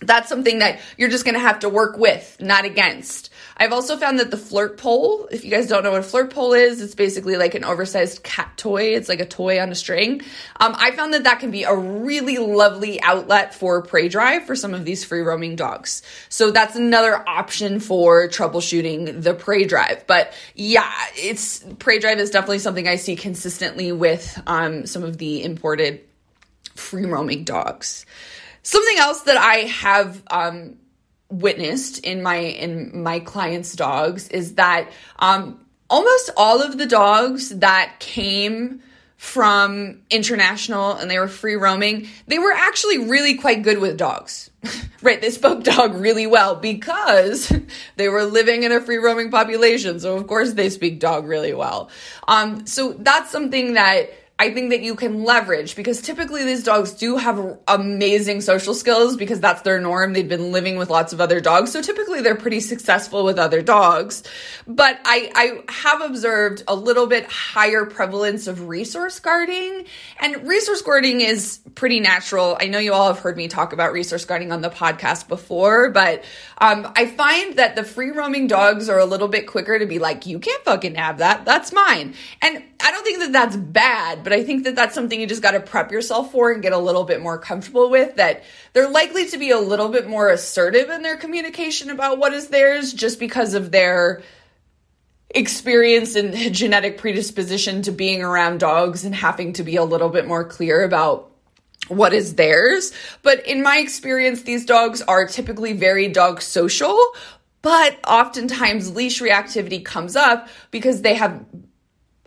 that's 0.00 0.28
something 0.28 0.58
that 0.58 0.80
you're 0.96 1.08
just 1.08 1.24
going 1.24 1.34
to 1.34 1.40
have 1.40 1.60
to 1.60 1.68
work 1.68 1.96
with, 1.96 2.36
not 2.40 2.64
against. 2.64 3.30
I've 3.56 3.72
also 3.72 3.96
found 3.96 4.18
that 4.18 4.30
the 4.30 4.36
flirt 4.36 4.78
pole, 4.78 5.28
if 5.30 5.44
you 5.44 5.50
guys 5.50 5.68
don't 5.68 5.84
know 5.84 5.92
what 5.92 6.00
a 6.00 6.04
flirt 6.04 6.32
pole 6.32 6.54
is, 6.54 6.80
it's 6.80 6.96
basically 6.96 7.36
like 7.36 7.54
an 7.54 7.64
oversized 7.64 8.24
cat 8.24 8.52
toy. 8.56 8.94
It's 8.96 9.08
like 9.08 9.20
a 9.20 9.26
toy 9.26 9.60
on 9.60 9.70
a 9.70 9.74
string. 9.76 10.22
Um, 10.58 10.74
I 10.76 10.90
found 10.90 11.14
that 11.14 11.24
that 11.24 11.38
can 11.38 11.52
be 11.52 11.62
a 11.62 11.74
really 11.74 12.38
lovely 12.38 13.00
outlet 13.02 13.54
for 13.54 13.82
prey 13.82 14.08
drive 14.08 14.44
for 14.44 14.56
some 14.56 14.74
of 14.74 14.84
these 14.84 15.04
free 15.04 15.20
roaming 15.20 15.54
dogs. 15.54 16.02
So 16.28 16.50
that's 16.50 16.74
another 16.74 17.16
option 17.28 17.78
for 17.78 18.28
troubleshooting 18.28 19.22
the 19.22 19.34
prey 19.34 19.64
drive. 19.64 20.04
But 20.08 20.32
yeah, 20.54 20.90
it's 21.14 21.64
prey 21.78 22.00
drive 22.00 22.18
is 22.18 22.30
definitely 22.30 22.58
something 22.58 22.88
I 22.88 22.96
see 22.96 23.14
consistently 23.14 23.92
with 23.92 24.42
um, 24.48 24.86
some 24.86 25.04
of 25.04 25.18
the 25.18 25.44
imported 25.44 26.00
free 26.74 27.06
roaming 27.06 27.44
dogs. 27.44 28.04
Something 28.64 28.98
else 28.98 29.20
that 29.22 29.36
I 29.36 29.56
have 29.66 30.22
um, 30.30 30.78
witnessed 31.28 31.98
in 31.98 32.22
my 32.22 32.36
in 32.36 33.02
my 33.02 33.20
clients' 33.20 33.74
dogs 33.74 34.28
is 34.28 34.54
that 34.54 34.90
um, 35.18 35.64
almost 35.90 36.30
all 36.36 36.62
of 36.62 36.78
the 36.78 36.86
dogs 36.86 37.50
that 37.50 37.96
came 38.00 38.80
from 39.16 40.02
international 40.10 40.92
and 40.92 41.10
they 41.10 41.18
were 41.18 41.28
free 41.28 41.54
roaming, 41.54 42.08
they 42.26 42.38
were 42.38 42.52
actually 42.52 42.98
really 42.98 43.34
quite 43.34 43.62
good 43.62 43.78
with 43.78 43.96
dogs. 43.96 44.50
right, 45.02 45.20
they 45.20 45.30
spoke 45.30 45.62
dog 45.62 45.94
really 45.94 46.26
well 46.26 46.56
because 46.56 47.52
they 47.96 48.08
were 48.08 48.24
living 48.24 48.62
in 48.64 48.72
a 48.72 48.80
free 48.80 48.98
roaming 48.98 49.30
population. 49.30 50.00
So 50.00 50.16
of 50.16 50.26
course 50.26 50.54
they 50.54 50.68
speak 50.68 51.00
dog 51.00 51.26
really 51.26 51.54
well. 51.54 51.90
Um, 52.28 52.66
so 52.66 52.92
that's 52.94 53.30
something 53.30 53.74
that 53.74 54.10
I 54.36 54.52
think 54.52 54.70
that 54.70 54.82
you 54.82 54.96
can 54.96 55.22
leverage 55.22 55.76
because 55.76 56.02
typically 56.02 56.42
these 56.42 56.64
dogs 56.64 56.92
do 56.92 57.16
have 57.16 57.58
amazing 57.68 58.40
social 58.40 58.74
skills 58.74 59.16
because 59.16 59.38
that's 59.38 59.62
their 59.62 59.80
norm. 59.80 60.12
They've 60.12 60.28
been 60.28 60.50
living 60.50 60.76
with 60.76 60.90
lots 60.90 61.12
of 61.12 61.20
other 61.20 61.40
dogs. 61.40 61.70
So 61.70 61.80
typically 61.80 62.20
they're 62.20 62.34
pretty 62.34 62.58
successful 62.58 63.24
with 63.24 63.38
other 63.38 63.62
dogs. 63.62 64.24
But 64.66 64.98
I, 65.04 65.30
I 65.36 65.72
have 65.72 66.00
observed 66.02 66.64
a 66.66 66.74
little 66.74 67.06
bit 67.06 67.26
higher 67.26 67.86
prevalence 67.86 68.48
of 68.48 68.66
resource 68.66 69.20
guarding. 69.20 69.84
And 70.18 70.48
resource 70.48 70.82
guarding 70.82 71.20
is 71.20 71.60
pretty 71.76 72.00
natural. 72.00 72.56
I 72.60 72.66
know 72.66 72.80
you 72.80 72.92
all 72.92 73.06
have 73.14 73.20
heard 73.20 73.36
me 73.36 73.46
talk 73.46 73.72
about 73.72 73.92
resource 73.92 74.24
guarding 74.24 74.50
on 74.50 74.62
the 74.62 74.70
podcast 74.70 75.28
before, 75.28 75.90
but 75.90 76.24
um, 76.58 76.92
I 76.96 77.06
find 77.06 77.56
that 77.56 77.76
the 77.76 77.84
free 77.84 78.10
roaming 78.10 78.48
dogs 78.48 78.88
are 78.88 78.98
a 78.98 79.04
little 79.04 79.28
bit 79.28 79.46
quicker 79.46 79.78
to 79.78 79.86
be 79.86 80.00
like, 80.00 80.26
you 80.26 80.40
can't 80.40 80.64
fucking 80.64 80.96
have 80.96 81.18
that. 81.18 81.44
That's 81.44 81.72
mine. 81.72 82.14
And 82.42 82.64
I 82.82 82.90
don't 82.90 83.04
think 83.04 83.20
that 83.20 83.32
that's 83.32 83.56
bad 83.56 84.23
but 84.24 84.32
I 84.32 84.42
think 84.42 84.64
that 84.64 84.74
that's 84.74 84.94
something 84.94 85.20
you 85.20 85.26
just 85.26 85.42
got 85.42 85.52
to 85.52 85.60
prep 85.60 85.92
yourself 85.92 86.32
for 86.32 86.50
and 86.50 86.62
get 86.62 86.72
a 86.72 86.78
little 86.78 87.04
bit 87.04 87.22
more 87.22 87.38
comfortable 87.38 87.90
with. 87.90 88.16
That 88.16 88.42
they're 88.72 88.88
likely 88.88 89.28
to 89.28 89.38
be 89.38 89.50
a 89.50 89.58
little 89.58 89.90
bit 89.90 90.08
more 90.08 90.30
assertive 90.30 90.90
in 90.90 91.02
their 91.02 91.16
communication 91.16 91.90
about 91.90 92.18
what 92.18 92.32
is 92.32 92.48
theirs 92.48 92.92
just 92.92 93.20
because 93.20 93.54
of 93.54 93.70
their 93.70 94.22
experience 95.30 96.14
and 96.14 96.34
genetic 96.54 96.98
predisposition 96.98 97.82
to 97.82 97.92
being 97.92 98.22
around 98.22 98.60
dogs 98.60 99.04
and 99.04 99.14
having 99.14 99.52
to 99.54 99.62
be 99.62 99.76
a 99.76 99.84
little 99.84 100.08
bit 100.08 100.26
more 100.26 100.44
clear 100.44 100.82
about 100.82 101.30
what 101.88 102.12
is 102.12 102.34
theirs. 102.36 102.92
But 103.22 103.46
in 103.46 103.62
my 103.62 103.78
experience, 103.78 104.42
these 104.42 104.64
dogs 104.64 105.02
are 105.02 105.26
typically 105.26 105.72
very 105.72 106.08
dog 106.08 106.40
social, 106.40 106.98
but 107.62 107.98
oftentimes 108.06 108.94
leash 108.94 109.20
reactivity 109.20 109.84
comes 109.84 110.16
up 110.16 110.48
because 110.70 111.02
they 111.02 111.14
have 111.14 111.44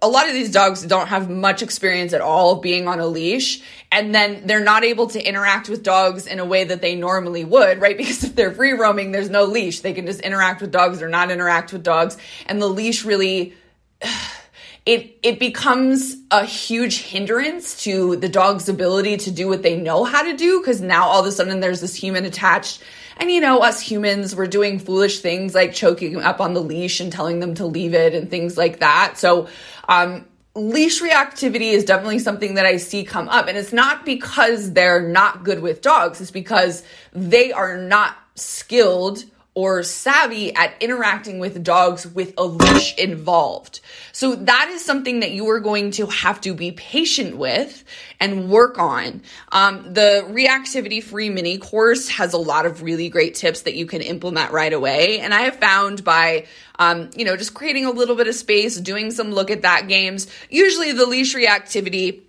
a 0.02 0.08
lot 0.08 0.28
of 0.28 0.34
these 0.34 0.52
dogs 0.52 0.84
don't 0.84 1.08
have 1.08 1.30
much 1.30 1.62
experience 1.64 2.14
at 2.14 2.22
all 2.22 2.54
of 2.54 2.62
being 2.62 2.88
on 2.88 3.00
a 3.00 3.08
leash 3.08 3.64
and 3.92 4.14
then 4.14 4.46
they're 4.46 4.64
not 4.64 4.84
able 4.84 5.08
to 5.08 5.22
interact 5.22 5.70
with 5.70 5.82
dogs 5.82 6.28
in 6.28 6.40
a 6.40 6.46
way 6.46 6.64
that 6.64 6.82
they 6.82 6.96
normally 6.96 7.44
would 7.44 7.82
right? 7.82 7.98
Because 8.08 8.24
if 8.24 8.36
they're 8.36 8.54
free 8.54 8.74
roaming 8.74 9.12
there's 9.12 9.30
no 9.30 9.46
leash. 9.46 9.80
They 9.80 9.94
can 9.94 10.06
just 10.06 10.22
interact 10.22 10.62
with 10.62 10.72
dogs 10.72 11.02
or 11.02 11.10
not 11.10 11.32
interact 11.32 11.74
with 11.74 11.84
dogs. 11.84 12.18
And 12.46 12.62
the 12.62 12.68
leash 12.68 13.06
really 13.06 13.56
it 14.86 15.18
it 15.22 15.40
becomes 15.40 16.16
a 16.32 16.46
huge 16.46 17.02
hindrance 17.02 17.84
to 17.84 18.16
the 18.16 18.30
dog's 18.30 18.70
ability 18.70 19.18
to 19.18 19.32
do 19.32 19.48
what 19.48 19.64
they 19.64 19.76
know 19.76 20.04
how 20.04 20.24
to 20.24 20.36
do 20.36 20.60
because 20.60 20.80
now 20.80 21.06
all 21.08 21.20
of 21.20 21.26
a 21.26 21.32
sudden 21.32 21.60
there's 21.60 21.82
this 21.82 21.96
human 21.96 22.26
attached. 22.26 22.82
And 23.20 23.32
you 23.32 23.42
know, 23.42 23.60
us 23.60 23.82
humans, 23.82 24.36
we're 24.36 24.48
doing 24.48 24.80
foolish 24.80 25.20
things 25.20 25.56
like 25.56 25.74
choking 25.74 26.18
up 26.18 26.40
on 26.40 26.54
the 26.54 26.62
leash 26.62 27.00
and 27.00 27.12
telling 27.12 27.40
them 27.40 27.56
to 27.56 27.66
leave 27.66 27.94
it 27.94 28.14
and 28.14 28.30
things 28.30 28.58
like 28.58 28.80
that. 28.80 29.18
So, 29.18 29.48
um, 29.88 30.26
leash 30.56 31.02
reactivity 31.02 31.72
is 31.72 31.86
definitely 31.86 32.20
something 32.20 32.56
that 32.56 32.66
I 32.66 32.78
see 32.78 33.04
come 33.04 33.30
up. 33.30 33.48
And 33.48 33.58
it's 33.58 33.74
not 33.74 34.06
because 34.06 34.74
they're 34.74 35.08
not 35.08 35.44
good 35.44 35.62
with 35.62 35.82
dogs, 35.82 36.20
it's 36.20 36.32
because 36.32 36.84
they 37.14 37.52
are 37.52 37.78
not 37.78 38.18
skilled 38.36 39.24
or 39.58 39.82
savvy 39.82 40.54
at 40.54 40.72
interacting 40.80 41.40
with 41.40 41.64
dogs 41.64 42.06
with 42.06 42.32
a 42.38 42.44
leash 42.44 42.96
involved. 42.96 43.80
So 44.12 44.36
that 44.36 44.70
is 44.70 44.86
something 44.86 45.22
that 45.22 45.32
you 45.32 45.50
are 45.50 45.60
going 45.60 45.90
to 45.94 46.06
have 46.06 46.40
to 46.42 46.54
be 46.54 46.74
patient 46.74 47.38
with 47.38 47.84
and 48.20 48.52
work 48.52 48.78
on. 48.78 49.24
Um, 49.52 49.96
the 49.96 50.28
reactivity 50.30 51.02
free 51.02 51.32
mini 51.32 51.58
course 51.58 52.08
has 52.10 52.34
a 52.34 52.38
lot 52.38 52.68
of 52.68 52.84
really 52.84 53.10
great 53.10 53.34
tips 53.34 53.64
that 53.64 53.74
you 53.74 53.88
can 53.88 54.02
implement 54.04 54.52
right 54.52 54.72
away. 54.72 55.22
And 55.22 55.34
I 55.34 55.42
have 55.42 55.56
found 55.56 56.04
by 56.04 56.46
um, 56.78 57.10
you 57.16 57.26
know, 57.26 57.36
just 57.36 57.56
creating 57.56 57.86
a 57.86 57.92
little 57.92 58.16
bit 58.16 58.28
of 58.28 58.36
space, 58.36 58.80
doing 58.80 59.10
some 59.10 59.32
look 59.32 59.50
at 59.50 59.64
that 59.64 59.88
games. 59.88 60.28
Usually 60.52 60.92
the 60.92 61.08
leash 61.08 61.36
reactivity 61.36 62.27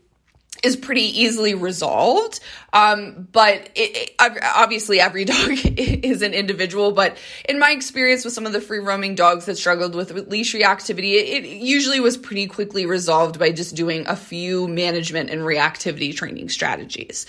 is 0.63 0.77
pretty 0.77 1.21
easily 1.21 1.55
resolved. 1.55 2.41
Um, 2.73 3.29
but 3.33 3.71
it, 3.75 4.15
it, 4.19 4.43
obviously, 4.55 5.01
every 5.01 5.25
dog 5.27 5.51
is 5.51 6.23
an 6.23 6.35
individual. 6.35 6.93
But 6.93 7.17
in 7.49 7.59
my 7.59 7.71
experience 7.71 8.25
with 8.25 8.35
some 8.35 8.47
of 8.47 8.53
the 8.53 8.61
free 8.61 8.79
roaming 8.79 9.15
dogs 9.15 9.47
that 9.47 9.57
struggled 9.57 9.95
with 9.95 10.11
leash 10.29 10.55
reactivity, 10.55 11.15
it, 11.15 11.45
it 11.45 11.47
usually 11.47 12.01
was 12.01 12.17
pretty 12.17 12.47
quickly 12.47 12.87
resolved 12.87 13.39
by 13.39 13.51
just 13.53 13.75
doing 13.75 14.07
a 14.07 14.17
few 14.17 14.69
management 14.69 15.31
and 15.31 15.43
reactivity 15.43 16.15
training 16.15 16.49
strategies. 16.49 17.27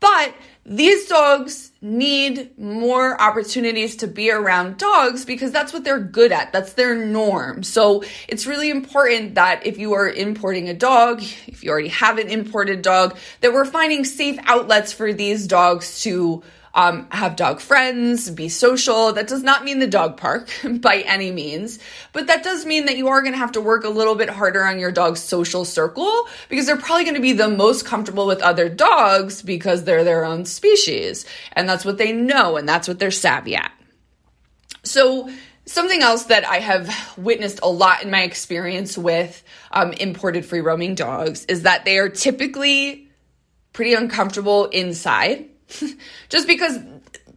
But 0.00 0.34
these 0.68 1.06
dogs 1.06 1.70
need 1.80 2.58
more 2.58 3.20
opportunities 3.20 3.94
to 3.96 4.08
be 4.08 4.32
around 4.32 4.78
dogs 4.78 5.24
because 5.24 5.52
that's 5.52 5.72
what 5.72 5.84
they're 5.84 6.00
good 6.00 6.32
at. 6.32 6.52
That's 6.52 6.72
their 6.72 6.96
norm. 6.96 7.62
So 7.62 8.02
it's 8.26 8.46
really 8.46 8.70
important 8.70 9.36
that 9.36 9.64
if 9.64 9.78
you 9.78 9.92
are 9.92 10.10
importing 10.10 10.68
a 10.68 10.74
dog, 10.74 11.22
if 11.46 11.62
you 11.62 11.70
already 11.70 11.88
have 11.88 12.18
an 12.18 12.28
imported 12.28 12.82
dog, 12.82 13.16
that 13.42 13.52
we're 13.52 13.64
finding 13.64 14.04
safe 14.04 14.38
outlets 14.42 14.92
for 14.92 15.12
these 15.12 15.46
dogs 15.46 16.02
to 16.02 16.42
um, 16.76 17.08
have 17.10 17.36
dog 17.36 17.60
friends, 17.60 18.30
be 18.30 18.50
social. 18.50 19.14
That 19.14 19.26
does 19.26 19.42
not 19.42 19.64
mean 19.64 19.78
the 19.78 19.86
dog 19.86 20.18
park 20.18 20.50
by 20.80 20.98
any 20.98 21.32
means, 21.32 21.78
but 22.12 22.26
that 22.26 22.44
does 22.44 22.66
mean 22.66 22.84
that 22.84 22.98
you 22.98 23.08
are 23.08 23.22
going 23.22 23.32
to 23.32 23.38
have 23.38 23.52
to 23.52 23.62
work 23.62 23.84
a 23.84 23.88
little 23.88 24.14
bit 24.14 24.28
harder 24.28 24.62
on 24.62 24.78
your 24.78 24.92
dog's 24.92 25.20
social 25.20 25.64
circle 25.64 26.28
because 26.50 26.66
they're 26.66 26.76
probably 26.76 27.04
going 27.04 27.16
to 27.16 27.20
be 27.20 27.32
the 27.32 27.48
most 27.48 27.86
comfortable 27.86 28.26
with 28.26 28.42
other 28.42 28.68
dogs 28.68 29.40
because 29.40 29.84
they're 29.84 30.04
their 30.04 30.24
own 30.24 30.44
species 30.44 31.24
and 31.54 31.66
that's 31.66 31.84
what 31.84 31.96
they 31.96 32.12
know 32.12 32.58
and 32.58 32.68
that's 32.68 32.86
what 32.86 32.98
they're 32.98 33.10
savvy 33.10 33.56
at. 33.56 33.72
So, 34.84 35.30
Something 35.68 36.00
else 36.00 36.26
that 36.26 36.46
I 36.46 36.60
have 36.60 37.18
witnessed 37.18 37.58
a 37.60 37.68
lot 37.68 38.04
in 38.04 38.08
my 38.08 38.22
experience 38.22 38.96
with 38.96 39.42
um, 39.72 39.92
imported 39.94 40.46
free 40.46 40.60
roaming 40.60 40.94
dogs 40.94 41.44
is 41.46 41.62
that 41.62 41.84
they 41.84 41.98
are 41.98 42.08
typically 42.08 43.08
pretty 43.72 43.92
uncomfortable 43.92 44.66
inside. 44.66 45.48
just 46.28 46.46
because 46.46 46.78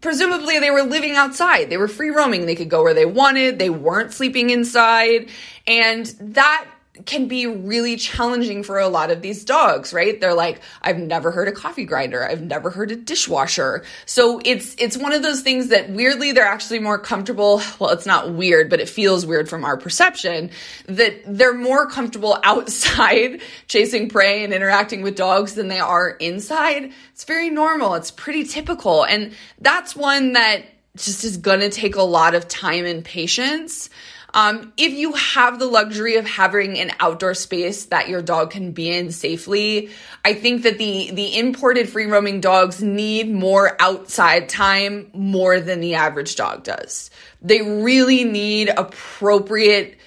presumably 0.02 0.60
they 0.60 0.72
were 0.72 0.84
living 0.84 1.16
outside. 1.16 1.70
They 1.70 1.78
were 1.78 1.88
free 1.88 2.10
roaming. 2.10 2.46
They 2.46 2.56
could 2.56 2.70
go 2.70 2.84
where 2.84 2.94
they 2.94 3.06
wanted. 3.06 3.60
They 3.60 3.70
weren't 3.70 4.14
sleeping 4.14 4.50
inside. 4.50 5.30
And 5.68 6.06
that 6.20 6.66
can 7.06 7.28
be 7.28 7.46
really 7.46 7.96
challenging 7.96 8.64
for 8.64 8.80
a 8.80 8.88
lot 8.88 9.12
of 9.12 9.22
these 9.22 9.46
dogs, 9.46 9.94
right? 9.94 10.20
They're 10.20 10.34
like, 10.34 10.62
I've 10.82 10.98
never 10.98 11.32
heard 11.32 11.48
a 11.48 11.52
coffee 11.52 11.86
grinder. 11.86 12.28
I've 12.28 12.42
never 12.42 12.70
heard 12.70 12.92
a 12.92 12.96
dishwasher. 12.96 13.84
So 14.06 14.42
it's, 14.44 14.76
it's 14.78 14.98
one 14.98 15.14
of 15.14 15.22
those 15.22 15.42
things 15.42 15.68
that 15.70 15.90
weirdly 15.90 16.32
they're 16.32 16.46
actually 16.46 16.80
more 16.80 17.00
comfortable. 17.00 17.62
Well, 17.80 17.92
it's 17.92 18.06
not 18.06 18.34
weird, 18.34 18.70
but 18.70 18.80
it 18.80 18.90
feels 18.90 19.26
weird 19.26 19.50
from 19.50 19.64
our 19.64 19.78
perception 19.78 20.52
that 20.88 21.22
they're 21.26 21.54
more 21.54 21.88
comfortable 21.88 22.38
outside 22.44 23.42
chasing 23.68 24.10
prey 24.10 24.44
and 24.44 24.54
interacting 24.54 25.02
with 25.02 25.16
dogs 25.16 25.56
than 25.56 25.68
they 25.68 25.80
are 25.80 26.10
inside. 26.10 26.92
It's 27.12 27.24
very 27.24 27.50
normal. 27.50 27.96
It's 27.96 28.12
pretty 28.12 28.44
typical. 28.44 29.04
And 29.04 29.34
that's 29.60 29.96
one 29.96 30.34
that 30.34 30.64
just 30.98 31.24
is 31.24 31.38
going 31.38 31.62
to 31.62 31.70
take 31.70 31.96
a 31.96 32.02
lot 32.02 32.36
of 32.36 32.48
time 32.48 32.86
and 32.86 33.04
patience. 33.04 33.90
Um, 34.34 34.74
if 34.78 34.94
you 34.94 35.14
have 35.14 35.60
the 35.60 35.66
luxury 35.66 36.16
of 36.16 36.26
having 36.28 36.78
an 36.78 36.92
outdoor 37.00 37.34
space 37.34 37.86
that 37.86 38.10
your 38.10 38.22
dog 38.22 38.52
can 38.52 38.72
be 38.72 38.90
in 38.96 39.12
safely, 39.12 39.90
I 40.24 40.34
think 40.34 40.64
that 40.64 40.78
the 40.78 41.12
the 41.12 41.38
imported 41.38 41.90
free 41.90 42.06
roaming 42.06 42.42
dogs 42.42 42.82
need 42.82 43.32
more 43.32 43.76
outside 43.82 44.50
time 44.50 45.10
more 45.14 45.60
than 45.60 45.80
the 45.80 45.96
average 45.96 46.36
dog 46.36 46.64
does. 46.64 47.10
They 47.42 47.62
really 47.62 48.24
need 48.24 48.70
appropriate 48.70 49.98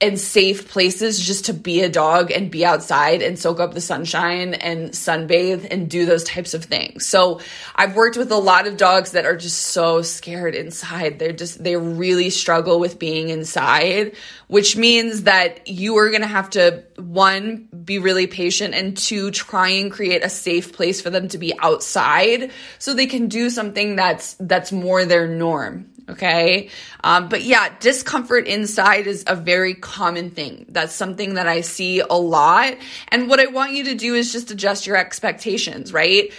and 0.00 0.18
safe 0.18 0.68
places 0.68 1.24
just 1.24 1.46
to 1.46 1.54
be 1.54 1.80
a 1.80 1.88
dog 1.88 2.30
and 2.30 2.50
be 2.50 2.64
outside 2.64 3.22
and 3.22 3.38
soak 3.38 3.60
up 3.60 3.74
the 3.74 3.80
sunshine 3.80 4.52
and 4.52 4.90
sunbathe 4.90 5.66
and 5.70 5.88
do 5.88 6.04
those 6.04 6.24
types 6.24 6.52
of 6.52 6.64
things. 6.64 7.06
So 7.06 7.40
I've 7.76 7.94
worked 7.94 8.16
with 8.16 8.30
a 8.32 8.36
lot 8.36 8.66
of 8.66 8.76
dogs 8.76 9.12
that 9.12 9.24
are 9.24 9.36
just 9.36 9.58
so 9.58 10.02
scared 10.02 10.54
inside. 10.54 11.18
They're 11.18 11.32
just, 11.32 11.62
they 11.62 11.76
really 11.76 12.28
struggle 12.30 12.80
with 12.80 12.98
being 12.98 13.28
inside, 13.28 14.14
which 14.48 14.76
means 14.76 15.22
that 15.22 15.68
you 15.68 15.96
are 15.96 16.10
going 16.10 16.22
to 16.22 16.26
have 16.26 16.50
to 16.50 16.84
one, 16.96 17.68
be 17.84 17.98
really 17.98 18.26
patient 18.26 18.74
and 18.74 18.96
two, 18.96 19.30
try 19.30 19.68
and 19.68 19.92
create 19.92 20.24
a 20.24 20.28
safe 20.28 20.72
place 20.72 21.00
for 21.00 21.10
them 21.10 21.28
to 21.28 21.38
be 21.38 21.56
outside 21.60 22.50
so 22.78 22.92
they 22.94 23.06
can 23.06 23.28
do 23.28 23.48
something 23.48 23.96
that's, 23.96 24.34
that's 24.34 24.72
more 24.72 25.04
their 25.04 25.28
norm. 25.28 25.86
Okay. 26.08 26.68
Um, 27.02 27.28
but 27.28 27.42
yeah, 27.42 27.74
discomfort 27.80 28.46
inside 28.46 29.06
is 29.06 29.24
a 29.26 29.34
very 29.34 29.74
common 29.74 30.30
thing. 30.30 30.66
That's 30.68 30.94
something 30.94 31.34
that 31.34 31.48
I 31.48 31.62
see 31.62 32.00
a 32.00 32.14
lot. 32.14 32.76
And 33.08 33.28
what 33.28 33.40
I 33.40 33.46
want 33.46 33.72
you 33.72 33.84
to 33.84 33.94
do 33.94 34.14
is 34.14 34.30
just 34.32 34.50
adjust 34.50 34.86
your 34.86 34.96
expectations, 34.96 35.92
right? 35.92 36.30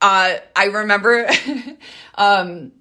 Uh, 0.00 0.36
I 0.54 0.64
remember, 0.64 1.28
um, 2.16 2.72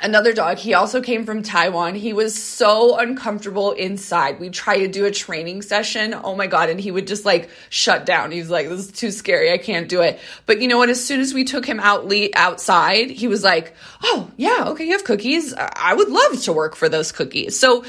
another 0.00 0.32
dog. 0.32 0.58
He 0.58 0.74
also 0.74 1.00
came 1.00 1.24
from 1.24 1.42
taiwan. 1.42 1.94
He 1.94 2.12
was 2.12 2.34
so 2.40 2.98
uncomfortable 2.98 3.72
inside. 3.72 4.40
We 4.40 4.50
tried 4.50 4.78
to 4.78 4.88
do 4.88 5.04
a 5.04 5.10
training 5.10 5.62
session. 5.62 6.14
Oh 6.14 6.34
my 6.34 6.46
god. 6.46 6.70
And 6.70 6.80
he 6.80 6.90
would 6.90 7.06
just 7.06 7.24
like 7.24 7.50
shut 7.70 8.06
down. 8.06 8.30
He's 8.30 8.50
like 8.50 8.68
this 8.68 8.86
is 8.86 8.92
too 8.92 9.10
scary. 9.10 9.52
I 9.52 9.58
can't 9.58 9.88
do 9.88 10.02
it. 10.02 10.20
But 10.46 10.60
you 10.60 10.68
know 10.68 10.78
what? 10.78 10.88
As 10.88 11.04
soon 11.04 11.20
as 11.20 11.34
we 11.34 11.44
took 11.44 11.66
him 11.66 11.80
out 11.80 12.06
le- 12.06 12.28
outside 12.34 13.10
he 13.10 13.28
was 13.28 13.42
like 13.42 13.74
oh 14.02 14.30
yeah. 14.36 14.64
Okay. 14.68 14.84
You 14.84 14.92
have 14.92 15.04
cookies. 15.04 15.54
I 15.54 15.94
would 15.94 16.08
love 16.08 16.40
to 16.42 16.52
work 16.52 16.76
for 16.76 16.88
those 16.88 17.12
cookies. 17.12 17.58
So 17.58 17.84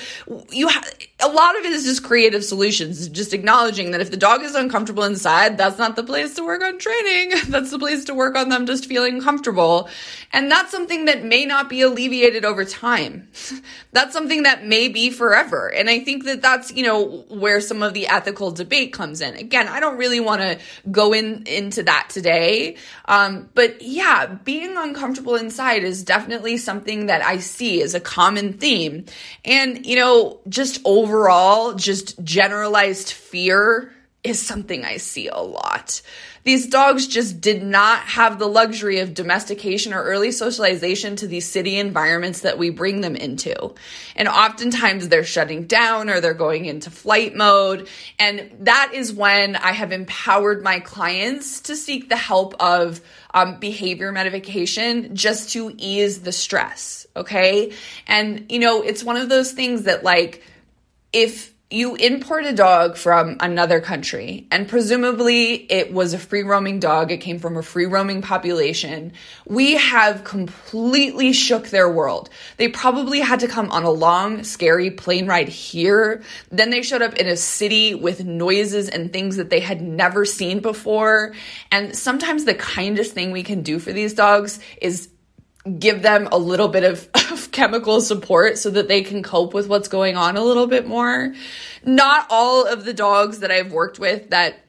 you 0.52 0.70
a 1.22 1.28
lot 1.28 1.58
of 1.60 1.66
it 1.66 1.72
is 1.72 1.84
just 1.84 2.04
creative 2.04 2.44
solutions. 2.44 3.08
Just 3.10 3.34
acknowledging 3.34 3.92
that 3.92 4.02
if 4.02 4.10
the 4.12 4.18
dog 4.18 4.42
is 4.44 4.56
uncomfortable 4.56 5.04
inside 5.04 5.58
that's 5.58 5.78
not 5.78 5.96
the 5.96 6.04
place 6.04 6.36
to 6.36 6.44
work 6.44 6.64
on 6.64 6.80
training. 6.80 7.34
That's 7.50 7.72
the 7.72 7.80
place 7.80 8.06
to 8.06 8.14
work 8.14 8.36
on 8.36 8.50
them 8.50 8.66
just 8.66 8.86
feeling 8.86 9.22
comfortable. 9.22 9.90
And 10.32 10.52
that's 10.52 10.72
something 10.72 11.06
that 11.06 11.24
may 11.24 11.46
not 11.46 11.70
be 11.70 11.82
a 11.82 11.90
alleviated 12.00 12.46
over 12.46 12.64
time. 12.64 13.28
that's 13.92 14.14
something 14.14 14.44
that 14.44 14.66
may 14.66 14.88
be 14.88 15.10
forever. 15.10 15.68
And 15.68 15.90
I 15.90 16.00
think 16.00 16.24
that 16.26 16.42
that's, 16.42 16.72
you 16.72 16.84
know, 16.84 17.26
where 17.30 17.60
some 17.60 17.84
of 17.84 17.94
the 17.94 18.08
ethical 18.08 18.52
debate 18.52 18.94
comes 18.94 19.20
in. 19.20 19.36
Again, 19.36 19.68
I 19.68 19.80
don't 19.82 19.98
really 19.98 20.22
want 20.22 20.42
to 20.42 20.60
go 20.90 21.14
in 21.14 21.44
into 21.46 21.84
that 21.84 22.08
today. 22.10 22.78
Um, 23.06 23.50
but 23.54 23.82
yeah, 23.82 24.28
being 24.28 24.78
uncomfortable 24.78 25.36
inside 25.36 25.84
is 25.84 26.04
definitely 26.04 26.58
something 26.58 27.08
that 27.08 27.22
I 27.22 27.40
see 27.40 27.82
as 27.82 27.94
a 27.94 28.00
common 28.00 28.54
theme. 28.54 29.06
And, 29.44 29.86
you 29.86 29.98
know, 29.98 30.40
just 30.48 30.82
overall, 30.86 31.74
just 31.74 32.24
generalized 32.24 33.12
fear 33.12 33.92
is 34.30 34.42
something 34.42 34.86
I 34.86 34.98
see 34.98 35.28
a 35.28 35.40
lot. 35.40 36.02
These 36.44 36.68
dogs 36.68 37.06
just 37.06 37.42
did 37.42 37.64
not 37.64 38.00
have 38.00 38.40
the 38.40 38.48
luxury 38.48 39.00
of 39.00 39.14
domestication 39.14 39.94
or 39.94 40.02
early 40.02 40.32
socialization 40.32 41.18
to 41.18 41.28
these 41.28 41.46
city 41.46 41.78
environments 41.78 42.42
that 42.42 42.58
we 42.58 42.70
bring 42.70 43.02
them 43.02 43.16
into. 43.16 43.74
And 44.16 44.28
oftentimes 44.28 45.10
they're 45.10 45.26
shutting 45.26 45.66
down 45.66 46.10
or 46.10 46.22
they're 46.22 46.34
going 46.34 46.66
into 46.66 46.90
flight 46.90 47.36
mode. 47.36 47.90
And 48.18 48.50
that 48.62 48.92
is 48.94 49.12
when 49.12 49.58
I 49.58 49.74
have 49.74 49.92
empowered 49.92 50.64
my 50.64 50.80
clients 50.80 51.62
to 51.62 51.76
seek 51.76 52.08
the 52.08 52.16
help 52.16 52.56
of 52.62 53.02
um, 53.34 53.60
behavior 53.60 54.12
modification 54.12 55.16
just 55.16 55.52
to 55.52 55.74
ease 55.78 56.22
the 56.22 56.32
stress. 56.32 57.06
Okay. 57.16 57.74
And, 58.08 58.50
you 58.50 58.60
know, 58.60 58.82
it's 58.82 59.04
one 59.04 59.18
of 59.18 59.28
those 59.28 59.52
things 59.52 59.84
that, 59.84 60.04
like, 60.04 60.44
if 61.12 61.54
you 61.72 61.96
import 61.96 62.46
a 62.46 62.54
dog 62.54 62.98
from 62.98 63.38
another 63.40 63.80
country, 63.80 64.48
and 64.50 64.68
presumably 64.68 65.54
it 65.72 65.94
was 65.94 66.16
a 66.16 66.18
free 66.18 66.42
roaming 66.42 66.80
dog, 66.80 67.12
it 67.12 67.18
came 67.18 67.38
from 67.38 67.58
a 67.58 67.62
free 67.62 67.86
roaming 67.86 68.24
population. 68.24 69.14
We 69.46 69.76
have 69.76 70.24
completely 70.24 71.32
shook 71.32 71.68
their 71.68 71.88
world. 71.88 72.32
They 72.58 72.70
probably 72.70 73.20
had 73.20 73.42
to 73.42 73.48
come 73.48 73.70
on 73.70 73.84
a 73.84 73.92
long, 73.92 74.44
scary 74.44 74.90
plane 74.90 75.28
ride 75.28 75.48
here. 75.48 76.24
Then 76.50 76.72
they 76.72 76.82
showed 76.82 77.04
up 77.04 77.14
in 77.18 77.28
a 77.28 77.38
city 77.38 77.94
with 77.94 78.26
noises 78.26 78.90
and 78.90 79.14
things 79.14 79.36
that 79.36 79.52
they 79.52 79.60
had 79.60 79.80
never 79.80 80.26
seen 80.26 80.62
before. 80.62 81.36
And 81.72 81.96
sometimes 81.96 82.46
the 82.46 82.56
kindest 82.56 83.14
thing 83.14 83.30
we 83.30 83.44
can 83.44 83.62
do 83.62 83.78
for 83.78 83.94
these 83.94 84.16
dogs 84.16 84.60
is 84.82 85.10
give 85.78 86.02
them 86.02 86.28
a 86.32 86.38
little 86.38 86.68
bit 86.68 86.84
of, 86.84 87.10
of, 87.32 87.52
chemical 87.52 88.00
support 88.00 88.58
so 88.58 88.70
that 88.70 88.88
they 88.88 89.02
can 89.02 89.22
cope 89.24 89.54
with 89.54 89.68
what's 89.68 89.88
going 89.88 90.16
on 90.16 90.38
a 90.38 90.44
little 90.44 90.68
bit 90.68 90.88
more. 90.88 91.34
Not 91.84 92.28
all 92.30 92.66
of 92.66 92.86
the 92.86 92.94
dogs 92.94 93.40
that 93.40 93.52
I've 93.52 93.74
worked 93.74 94.00
with 94.00 94.30
that 94.30 94.60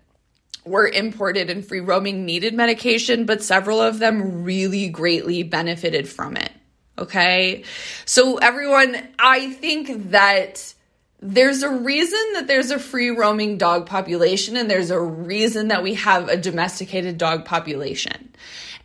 were 0.64 0.88
imported 0.88 1.50
and 1.50 1.64
free 1.64 1.80
roaming 1.80 2.24
needed 2.24 2.54
medication, 2.54 3.24
but 3.26 3.42
several 3.42 3.80
of 3.80 3.98
them 3.98 4.44
really 4.44 4.88
greatly 4.88 5.42
benefited 5.42 6.08
from 6.08 6.36
it. 6.36 6.50
Okay. 6.98 7.64
So, 8.04 8.36
everyone, 8.36 8.96
I 9.18 9.52
think 9.52 10.10
that 10.10 10.74
there's 11.22 11.62
a 11.62 11.70
reason 11.70 12.20
that 12.34 12.46
there's 12.46 12.70
a 12.70 12.78
free 12.78 13.10
roaming 13.10 13.58
dog 13.58 13.86
population 13.86 14.56
and 14.56 14.70
there's 14.70 14.90
a 14.90 15.00
reason 15.00 15.68
that 15.68 15.82
we 15.82 15.94
have 15.94 16.28
a 16.28 16.36
domesticated 16.36 17.18
dog 17.18 17.44
population. 17.44 18.32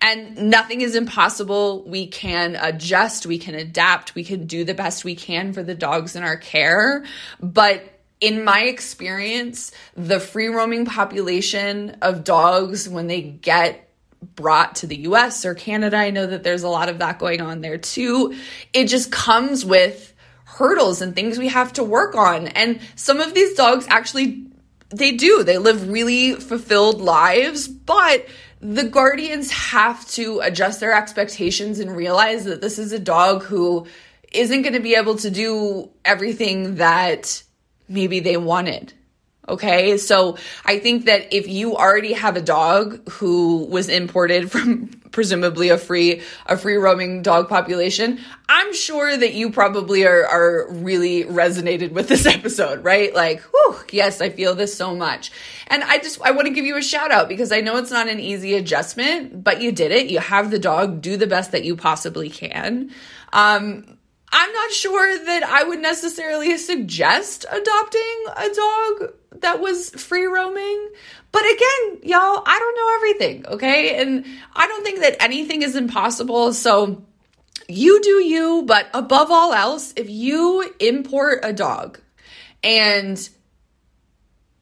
And 0.02 0.50
nothing 0.50 0.82
is 0.82 0.96
impossible. 0.96 1.84
We 1.88 2.08
can 2.08 2.56
adjust, 2.56 3.26
we 3.26 3.38
can 3.38 3.56
adapt, 3.56 4.14
we 4.14 4.24
can 4.24 4.46
do 4.46 4.64
the 4.64 4.74
best 4.74 5.04
we 5.04 5.16
can 5.16 5.54
for 5.54 5.64
the 5.64 5.76
dogs 5.76 6.16
in 6.16 6.24
our 6.24 6.38
care. 6.38 7.06
But 7.40 7.84
in 8.22 8.44
my 8.44 8.62
experience, 8.62 9.72
the 9.96 10.20
free 10.20 10.48
roaming 10.48 10.86
population 10.86 11.98
of 12.02 12.24
dogs, 12.24 12.88
when 12.88 13.08
they 13.08 13.22
get 13.22 13.90
brought 14.36 14.76
to 14.78 14.88
the 14.88 14.98
US 15.02 15.46
or 15.46 15.54
Canada, 15.54 15.98
I 15.98 16.10
know 16.10 16.26
that 16.26 16.44
there's 16.44 16.64
a 16.64 16.70
lot 16.70 16.90
of 16.90 17.00
that 17.00 17.20
going 17.20 17.42
on 17.42 17.62
there 17.62 17.78
too. 17.78 18.36
It 18.74 18.86
just 18.86 19.12
comes 19.12 19.66
with 19.66 20.14
hurdles 20.46 21.02
and 21.02 21.16
things 21.16 21.38
we 21.38 21.50
have 21.50 21.74
to 21.74 21.84
work 21.84 22.16
on. 22.16 22.48
And 22.48 22.80
some 22.96 23.20
of 23.20 23.34
these 23.34 23.56
dogs 23.56 23.86
actually, 23.90 24.48
they 24.90 25.12
do, 25.12 25.44
they 25.44 25.58
live 25.58 25.90
really 25.90 26.36
fulfilled 26.36 27.02
lives, 27.02 27.68
but 27.68 28.26
the 28.74 28.84
guardians 28.84 29.52
have 29.52 30.08
to 30.10 30.40
adjust 30.40 30.80
their 30.80 30.94
expectations 30.94 31.80
and 31.80 31.96
realize 31.96 32.46
that 32.46 32.62
this 32.62 32.80
is 32.80 32.92
a 32.92 33.00
dog 33.00 33.44
who 33.44 33.86
isn't 34.32 34.64
going 34.64 34.74
to 34.74 34.80
be 34.80 34.96
able 34.96 35.16
to 35.18 35.30
do 35.30 35.90
everything 36.04 36.76
that 36.76 37.44
maybe 37.88 38.20
they 38.20 38.38
wanted. 38.38 38.94
Okay. 39.48 39.98
So 39.98 40.38
I 40.66 40.80
think 40.80 41.06
that 41.06 41.32
if 41.34 41.48
you 41.48 41.76
already 41.76 42.14
have 42.14 42.36
a 42.36 42.42
dog 42.42 43.08
who 43.10 43.66
was 43.66 43.90
imported 43.90 44.52
from 44.52 44.90
presumably 45.16 45.70
a 45.70 45.78
free, 45.78 46.22
a 46.46 46.58
free 46.58 46.76
roaming 46.76 47.22
dog 47.22 47.48
population, 47.48 48.20
I'm 48.50 48.74
sure 48.74 49.16
that 49.16 49.34
you 49.34 49.50
probably 49.50 50.06
are, 50.06 50.28
are 50.28 50.68
really 50.70 51.24
resonated 51.24 51.94
with 51.94 52.10
this 52.10 52.26
episode, 52.38 52.84
right? 52.84 53.16
Like, 53.16 53.40
whew, 53.42 53.78
yes, 53.94 54.20
I 54.20 54.30
feel 54.30 54.56
this 54.56 54.76
so 54.76 54.94
much. 54.94 55.32
And 55.68 55.86
I 55.86 56.00
just, 56.00 56.22
I 56.22 56.32
want 56.32 56.48
to 56.48 56.54
give 56.54 56.66
you 56.66 56.76
a 56.76 56.84
shout 56.84 57.12
out 57.12 57.30
because 57.30 57.54
I 57.54 57.62
know 57.62 57.78
it's 57.78 57.92
not 57.92 58.10
an 58.10 58.20
easy 58.20 58.56
adjustment, 58.56 59.42
but 59.42 59.62
you 59.62 59.72
did 59.72 59.94
it. 59.94 60.08
You 60.08 60.20
have 60.20 60.52
the 60.52 60.60
dog, 60.60 61.02
do 61.02 61.16
the 61.16 61.28
best 61.28 61.54
that 61.54 61.64
you 61.64 61.78
possibly 61.78 62.30
can. 62.30 62.92
Um, 63.32 63.98
I'm 64.34 64.52
not 64.52 64.72
sure 64.72 65.26
that 65.26 65.44
I 65.44 65.64
would 65.64 65.80
necessarily 65.80 66.58
suggest 66.58 67.46
adopting 67.50 68.26
a 68.36 68.50
dog 68.50 69.14
that 69.40 69.62
was 69.62 69.92
free 69.92 70.26
roaming. 70.26 70.90
But 71.36 71.44
again, 71.44 72.00
y'all, 72.04 72.44
I 72.46 72.60
don't 72.60 72.76
know 72.78 72.96
everything, 72.96 73.46
okay? 73.56 74.02
And 74.02 74.26
I 74.56 74.68
don't 74.68 74.86
think 74.86 75.02
that 75.02 75.22
anything 75.22 75.64
is 75.64 75.76
impossible. 75.76 76.54
So 76.54 77.04
you 77.68 78.02
do 78.02 78.24
you, 78.24 78.64
but 78.66 78.88
above 78.94 79.32
all 79.32 79.52
else, 79.52 79.94
if 79.98 80.10
you 80.10 80.74
import 80.80 81.42
a 81.44 81.52
dog 81.52 82.00
and 82.64 83.30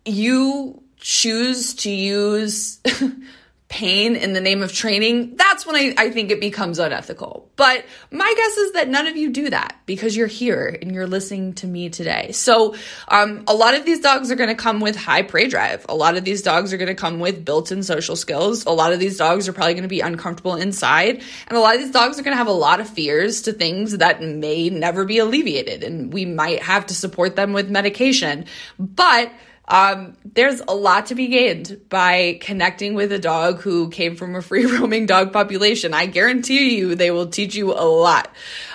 you 0.04 0.82
choose 0.98 1.76
to 1.76 1.92
use 1.92 2.80
pain 3.74 4.16
in 4.16 4.34
the 4.34 4.40
name 4.40 4.62
of 4.62 4.72
training, 4.72 5.36
that's 5.36 5.66
when 5.66 5.76
I, 5.76 5.96
I 5.98 6.12
think 6.12 6.30
it 6.30 6.40
becomes 6.40 6.78
unethical. 6.78 7.50
But 7.56 7.84
my 8.12 8.32
guess 8.38 8.58
is 8.58 8.74
that 8.74 8.88
none 8.88 9.08
of 9.08 9.18
you 9.18 9.32
do 9.32 9.50
that 9.50 9.80
because 9.88 10.16
you're 10.16 10.28
here 10.28 10.78
and 10.80 10.92
you're 10.92 11.08
listening 11.08 11.54
to 11.54 11.66
me 11.66 11.90
today. 11.90 12.34
So, 12.34 12.76
um, 13.08 13.44
a 13.48 13.56
lot 13.56 13.74
of 13.74 13.84
these 13.84 14.00
dogs 14.00 14.30
are 14.30 14.36
going 14.36 14.50
to 14.50 14.56
come 14.56 14.80
with 14.80 14.96
high 14.96 15.24
prey 15.24 15.48
drive. 15.48 15.88
A 15.90 15.96
lot 15.96 16.18
of 16.18 16.24
these 16.24 16.44
dogs 16.44 16.72
are 16.72 16.78
going 16.78 16.88
to 16.88 16.94
come 16.94 17.20
with 17.20 17.44
built 17.44 17.72
in 17.72 17.82
social 17.82 18.16
skills. 18.16 18.64
A 18.68 18.70
lot 18.70 18.94
of 18.94 19.00
these 19.00 19.18
dogs 19.18 19.50
are 19.50 19.54
probably 19.54 19.74
going 19.74 19.82
to 19.82 19.90
be 19.90 20.02
uncomfortable 20.02 20.54
inside. 20.56 21.24
And 21.48 21.58
a 21.58 21.60
lot 21.60 21.74
of 21.74 21.82
these 21.82 21.92
dogs 21.92 22.20
are 22.20 22.22
going 22.22 22.34
to 22.34 22.38
have 22.38 22.46
a 22.46 22.52
lot 22.52 22.80
of 22.80 22.88
fears 22.88 23.42
to 23.44 23.54
things 23.54 23.98
that 23.98 24.22
may 24.22 24.70
never 24.70 25.04
be 25.04 25.18
alleviated. 25.18 25.84
And 25.84 26.14
we 26.14 26.26
might 26.26 26.62
have 26.62 26.86
to 26.88 26.94
support 26.94 27.36
them 27.36 27.54
with 27.54 27.72
medication. 27.72 28.46
But 28.78 29.32
um, 29.68 30.18
there's 30.26 30.62
a 30.68 30.76
lot 30.76 31.08
to 31.08 31.16
be 31.16 31.28
gained 31.28 31.82
by 31.90 32.38
connecting 32.42 32.96
with 32.96 33.12
a 33.12 33.20
dog 33.20 33.62
who 33.62 33.90
came 33.90 34.16
from 34.16 34.36
a 34.36 34.42
free 34.42 34.66
roaming 34.78 35.06
dog 35.06 35.32
population. 35.32 35.94
I 35.94 36.06
guarantee 36.06 36.78
you 36.78 36.96
they 36.96 37.12
will 37.12 37.28
teach 37.28 37.56
you 37.56 37.72
a 37.72 37.88
lot. 37.88 38.30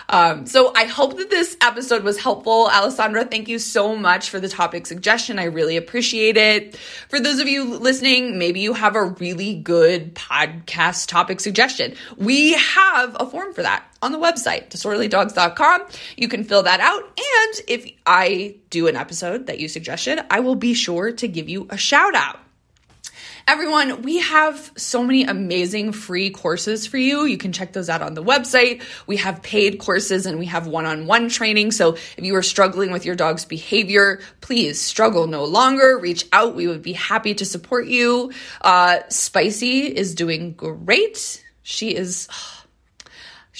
Um, 0.08 0.46
so 0.46 0.72
I 0.74 0.84
hope 0.84 1.16
that 1.18 1.30
this 1.30 1.56
episode 1.60 2.02
was 2.02 2.18
helpful. 2.18 2.68
Alessandra, 2.72 3.24
thank 3.24 3.48
you 3.48 3.58
so 3.58 3.94
much 3.94 4.30
for 4.30 4.40
the 4.40 4.48
topic 4.48 4.86
suggestion. 4.86 5.38
I 5.38 5.44
really 5.44 5.76
appreciate 5.76 6.36
it. 6.36 6.76
For 7.08 7.20
those 7.20 7.40
of 7.40 7.48
you 7.48 7.76
listening, 7.76 8.38
maybe 8.38 8.60
you 8.60 8.72
have 8.72 8.96
a 8.96 9.04
really 9.04 9.54
good 9.54 10.14
podcast 10.14 11.08
topic 11.08 11.40
suggestion. 11.40 11.94
We 12.16 12.54
have 12.54 13.16
a 13.20 13.26
form 13.26 13.52
for 13.52 13.62
that 13.62 13.84
on 14.00 14.12
the 14.12 14.18
website, 14.18 14.70
disorderlydogs.com. 14.70 15.82
You 16.16 16.28
can 16.28 16.44
fill 16.44 16.62
that 16.62 16.80
out. 16.80 17.02
And 17.02 17.60
if 17.68 17.90
I 18.06 18.56
do 18.70 18.86
an 18.86 18.96
episode 18.96 19.46
that 19.46 19.58
you 19.58 19.68
suggested, 19.68 20.20
I 20.30 20.40
will 20.40 20.54
be 20.54 20.74
sure 20.74 21.12
to 21.12 21.28
give 21.28 21.48
you 21.48 21.66
a 21.70 21.76
shout 21.76 22.14
out. 22.14 22.38
Everyone, 23.48 24.02
we 24.02 24.18
have 24.18 24.72
so 24.76 25.02
many 25.02 25.24
amazing 25.24 25.92
free 25.92 26.28
courses 26.28 26.87
for 26.87 26.98
you. 26.98 27.24
You 27.24 27.38
can 27.38 27.50
check 27.50 27.72
those 27.72 27.88
out 27.88 28.02
on 28.02 28.12
the 28.12 28.22
website. 28.22 28.82
We 29.06 29.16
have 29.16 29.42
paid 29.42 29.78
courses 29.78 30.26
and 30.26 30.38
we 30.38 30.44
have 30.44 30.66
one 30.66 30.84
on 30.84 31.06
one 31.06 31.30
training. 31.30 31.72
So 31.72 31.94
if 31.94 32.18
you 32.18 32.37
are 32.37 32.42
struggling 32.42 32.92
with 32.92 33.06
your 33.06 33.16
dog's 33.16 33.46
behavior, 33.46 34.20
please 34.42 34.78
struggle 34.78 35.26
no 35.28 35.46
longer. 35.46 35.98
Reach 35.98 36.26
out. 36.30 36.56
We 36.56 36.66
would 36.66 36.82
be 36.82 36.92
happy 36.92 37.32
to 37.37 37.46
support 37.46 37.87
you. 37.87 38.32
Uh, 38.61 38.98
Spicy 39.08 39.96
is 39.96 40.14
doing 40.14 40.52
great. 40.52 41.42
She 41.62 41.96
is. 41.96 42.28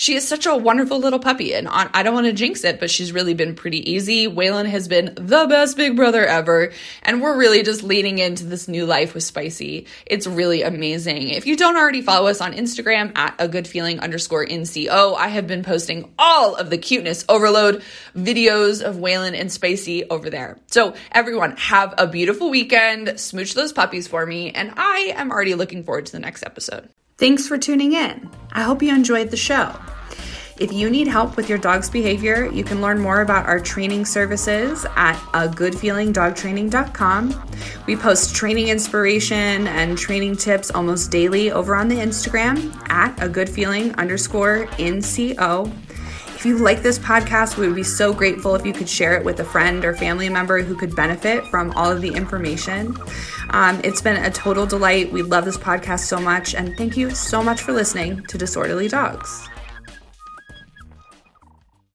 She 0.01 0.15
is 0.15 0.29
such 0.29 0.47
a 0.47 0.55
wonderful 0.55 1.01
little 1.01 1.19
puppy, 1.19 1.55
and 1.55 1.67
I 1.69 2.05
don't 2.05 2.15
want 2.15 2.27
to 2.27 2.33
jinx 2.33 2.63
it, 2.63 2.79
but 2.79 2.89
she's 2.89 3.11
really 3.11 3.35
been 3.35 3.57
pretty 3.57 3.91
easy. 3.91 4.29
Waylon 4.29 4.67
has 4.67 4.87
been 4.87 5.13
the 5.17 5.49
best 5.49 5.77
big 5.77 5.97
brother 5.97 6.25
ever, 6.25 6.71
and 7.03 7.21
we're 7.21 7.37
really 7.37 7.65
just 7.65 7.83
leading 7.83 8.19
into 8.19 8.45
this 8.45 8.69
new 8.69 8.87
life 8.87 9.13
with 9.13 9.25
Spicy. 9.25 9.89
It's 10.07 10.25
really 10.25 10.63
amazing. 10.63 11.31
If 11.31 11.47
you 11.47 11.57
don't 11.57 11.77
already 11.77 12.01
follow 12.01 12.29
us 12.29 12.41
on 12.41 12.53
Instagram 12.53 13.11
at 13.19 13.35
a 13.41 13.49
good 13.49 13.67
feeling 13.67 13.99
underscore 13.99 14.47
NCO, 14.47 15.17
I 15.17 15.27
have 15.27 15.49
been 15.49 15.65
posting 15.65 16.15
all 16.17 16.55
of 16.55 16.71
the 16.71 16.79
cuteness 16.79 17.25
overload 17.29 17.83
videos 18.15 18.85
of 18.85 18.99
Waylon 18.99 19.37
and 19.37 19.51
Spicy 19.51 20.09
over 20.09 20.31
there. 20.31 20.61
So 20.69 20.95
everyone, 21.11 21.57
have 21.57 21.93
a 21.99 22.07
beautiful 22.07 22.51
weekend. 22.51 23.19
Smooch 23.19 23.53
those 23.55 23.73
puppies 23.73 24.07
for 24.07 24.25
me, 24.25 24.53
and 24.53 24.75
I 24.77 25.15
am 25.17 25.33
already 25.33 25.57
looking 25.57 25.83
forward 25.83 26.07
to 26.07 26.13
the 26.13 26.21
next 26.21 26.45
episode. 26.45 26.89
Thanks 27.19 27.47
for 27.49 27.59
tuning 27.59 27.95
in. 27.95 28.31
I 28.53 28.63
hope 28.63 28.81
you 28.81 28.95
enjoyed 28.95 29.33
the 29.33 29.37
show. 29.37 29.75
If 30.61 30.73
you 30.73 30.89
need 30.89 31.09
help 31.09 31.37
with 31.37 31.49
your 31.49 31.59
dog's 31.59 31.91
behavior, 31.91 32.47
you 32.47 32.63
can 32.63 32.81
learn 32.81 33.01
more 33.01 33.23
about 33.23 33.47
our 33.47 33.59
training 33.59 34.05
services 34.05 34.87
at 34.95 35.17
agoodfeelingdogtraining.com. 35.33 37.51
We 37.87 37.97
post 37.97 38.37
training 38.37 38.69
inspiration 38.69 39.67
and 39.67 39.99
training 39.99 40.37
tips 40.37 40.71
almost 40.71 41.11
daily 41.11 41.51
over 41.51 41.75
on 41.75 41.89
the 41.89 41.97
Instagram 41.97 42.73
at 42.89 43.17
agoodfeeling 43.17 43.99
underscore 43.99 44.69
NCO. 44.79 45.73
If 46.39 46.47
you 46.47 46.57
like 46.59 46.83
this 46.83 47.01
podcast, 47.01 47.57
we 47.57 47.67
would 47.67 47.75
be 47.75 47.83
so 47.83 48.15
grateful 48.15 48.55
if 48.55 48.65
you 48.65 48.73
could 48.73 48.89
share 48.89 49.17
it 49.17 49.25
with 49.25 49.41
a 49.41 49.45
friend 49.45 49.85
or 49.85 49.93
family 49.97 50.29
member 50.29 50.63
who 50.63 50.77
could 50.77 50.95
benefit 50.95 51.45
from 51.49 51.73
all 51.73 51.91
of 51.91 52.01
the 52.01 52.15
information. 52.15 52.97
Um, 53.51 53.81
it's 53.83 54.01
been 54.01 54.25
a 54.25 54.31
total 54.31 54.65
delight. 54.65 55.11
We 55.11 55.23
love 55.23 55.45
this 55.45 55.57
podcast 55.57 56.07
so 56.07 56.21
much, 56.21 56.55
and 56.55 56.77
thank 56.77 56.97
you 56.97 57.11
so 57.11 57.43
much 57.43 57.63
for 57.63 57.73
listening 57.73 58.23
to 58.27 58.39
Disorderly 58.39 58.87
Dogs. 58.87 59.49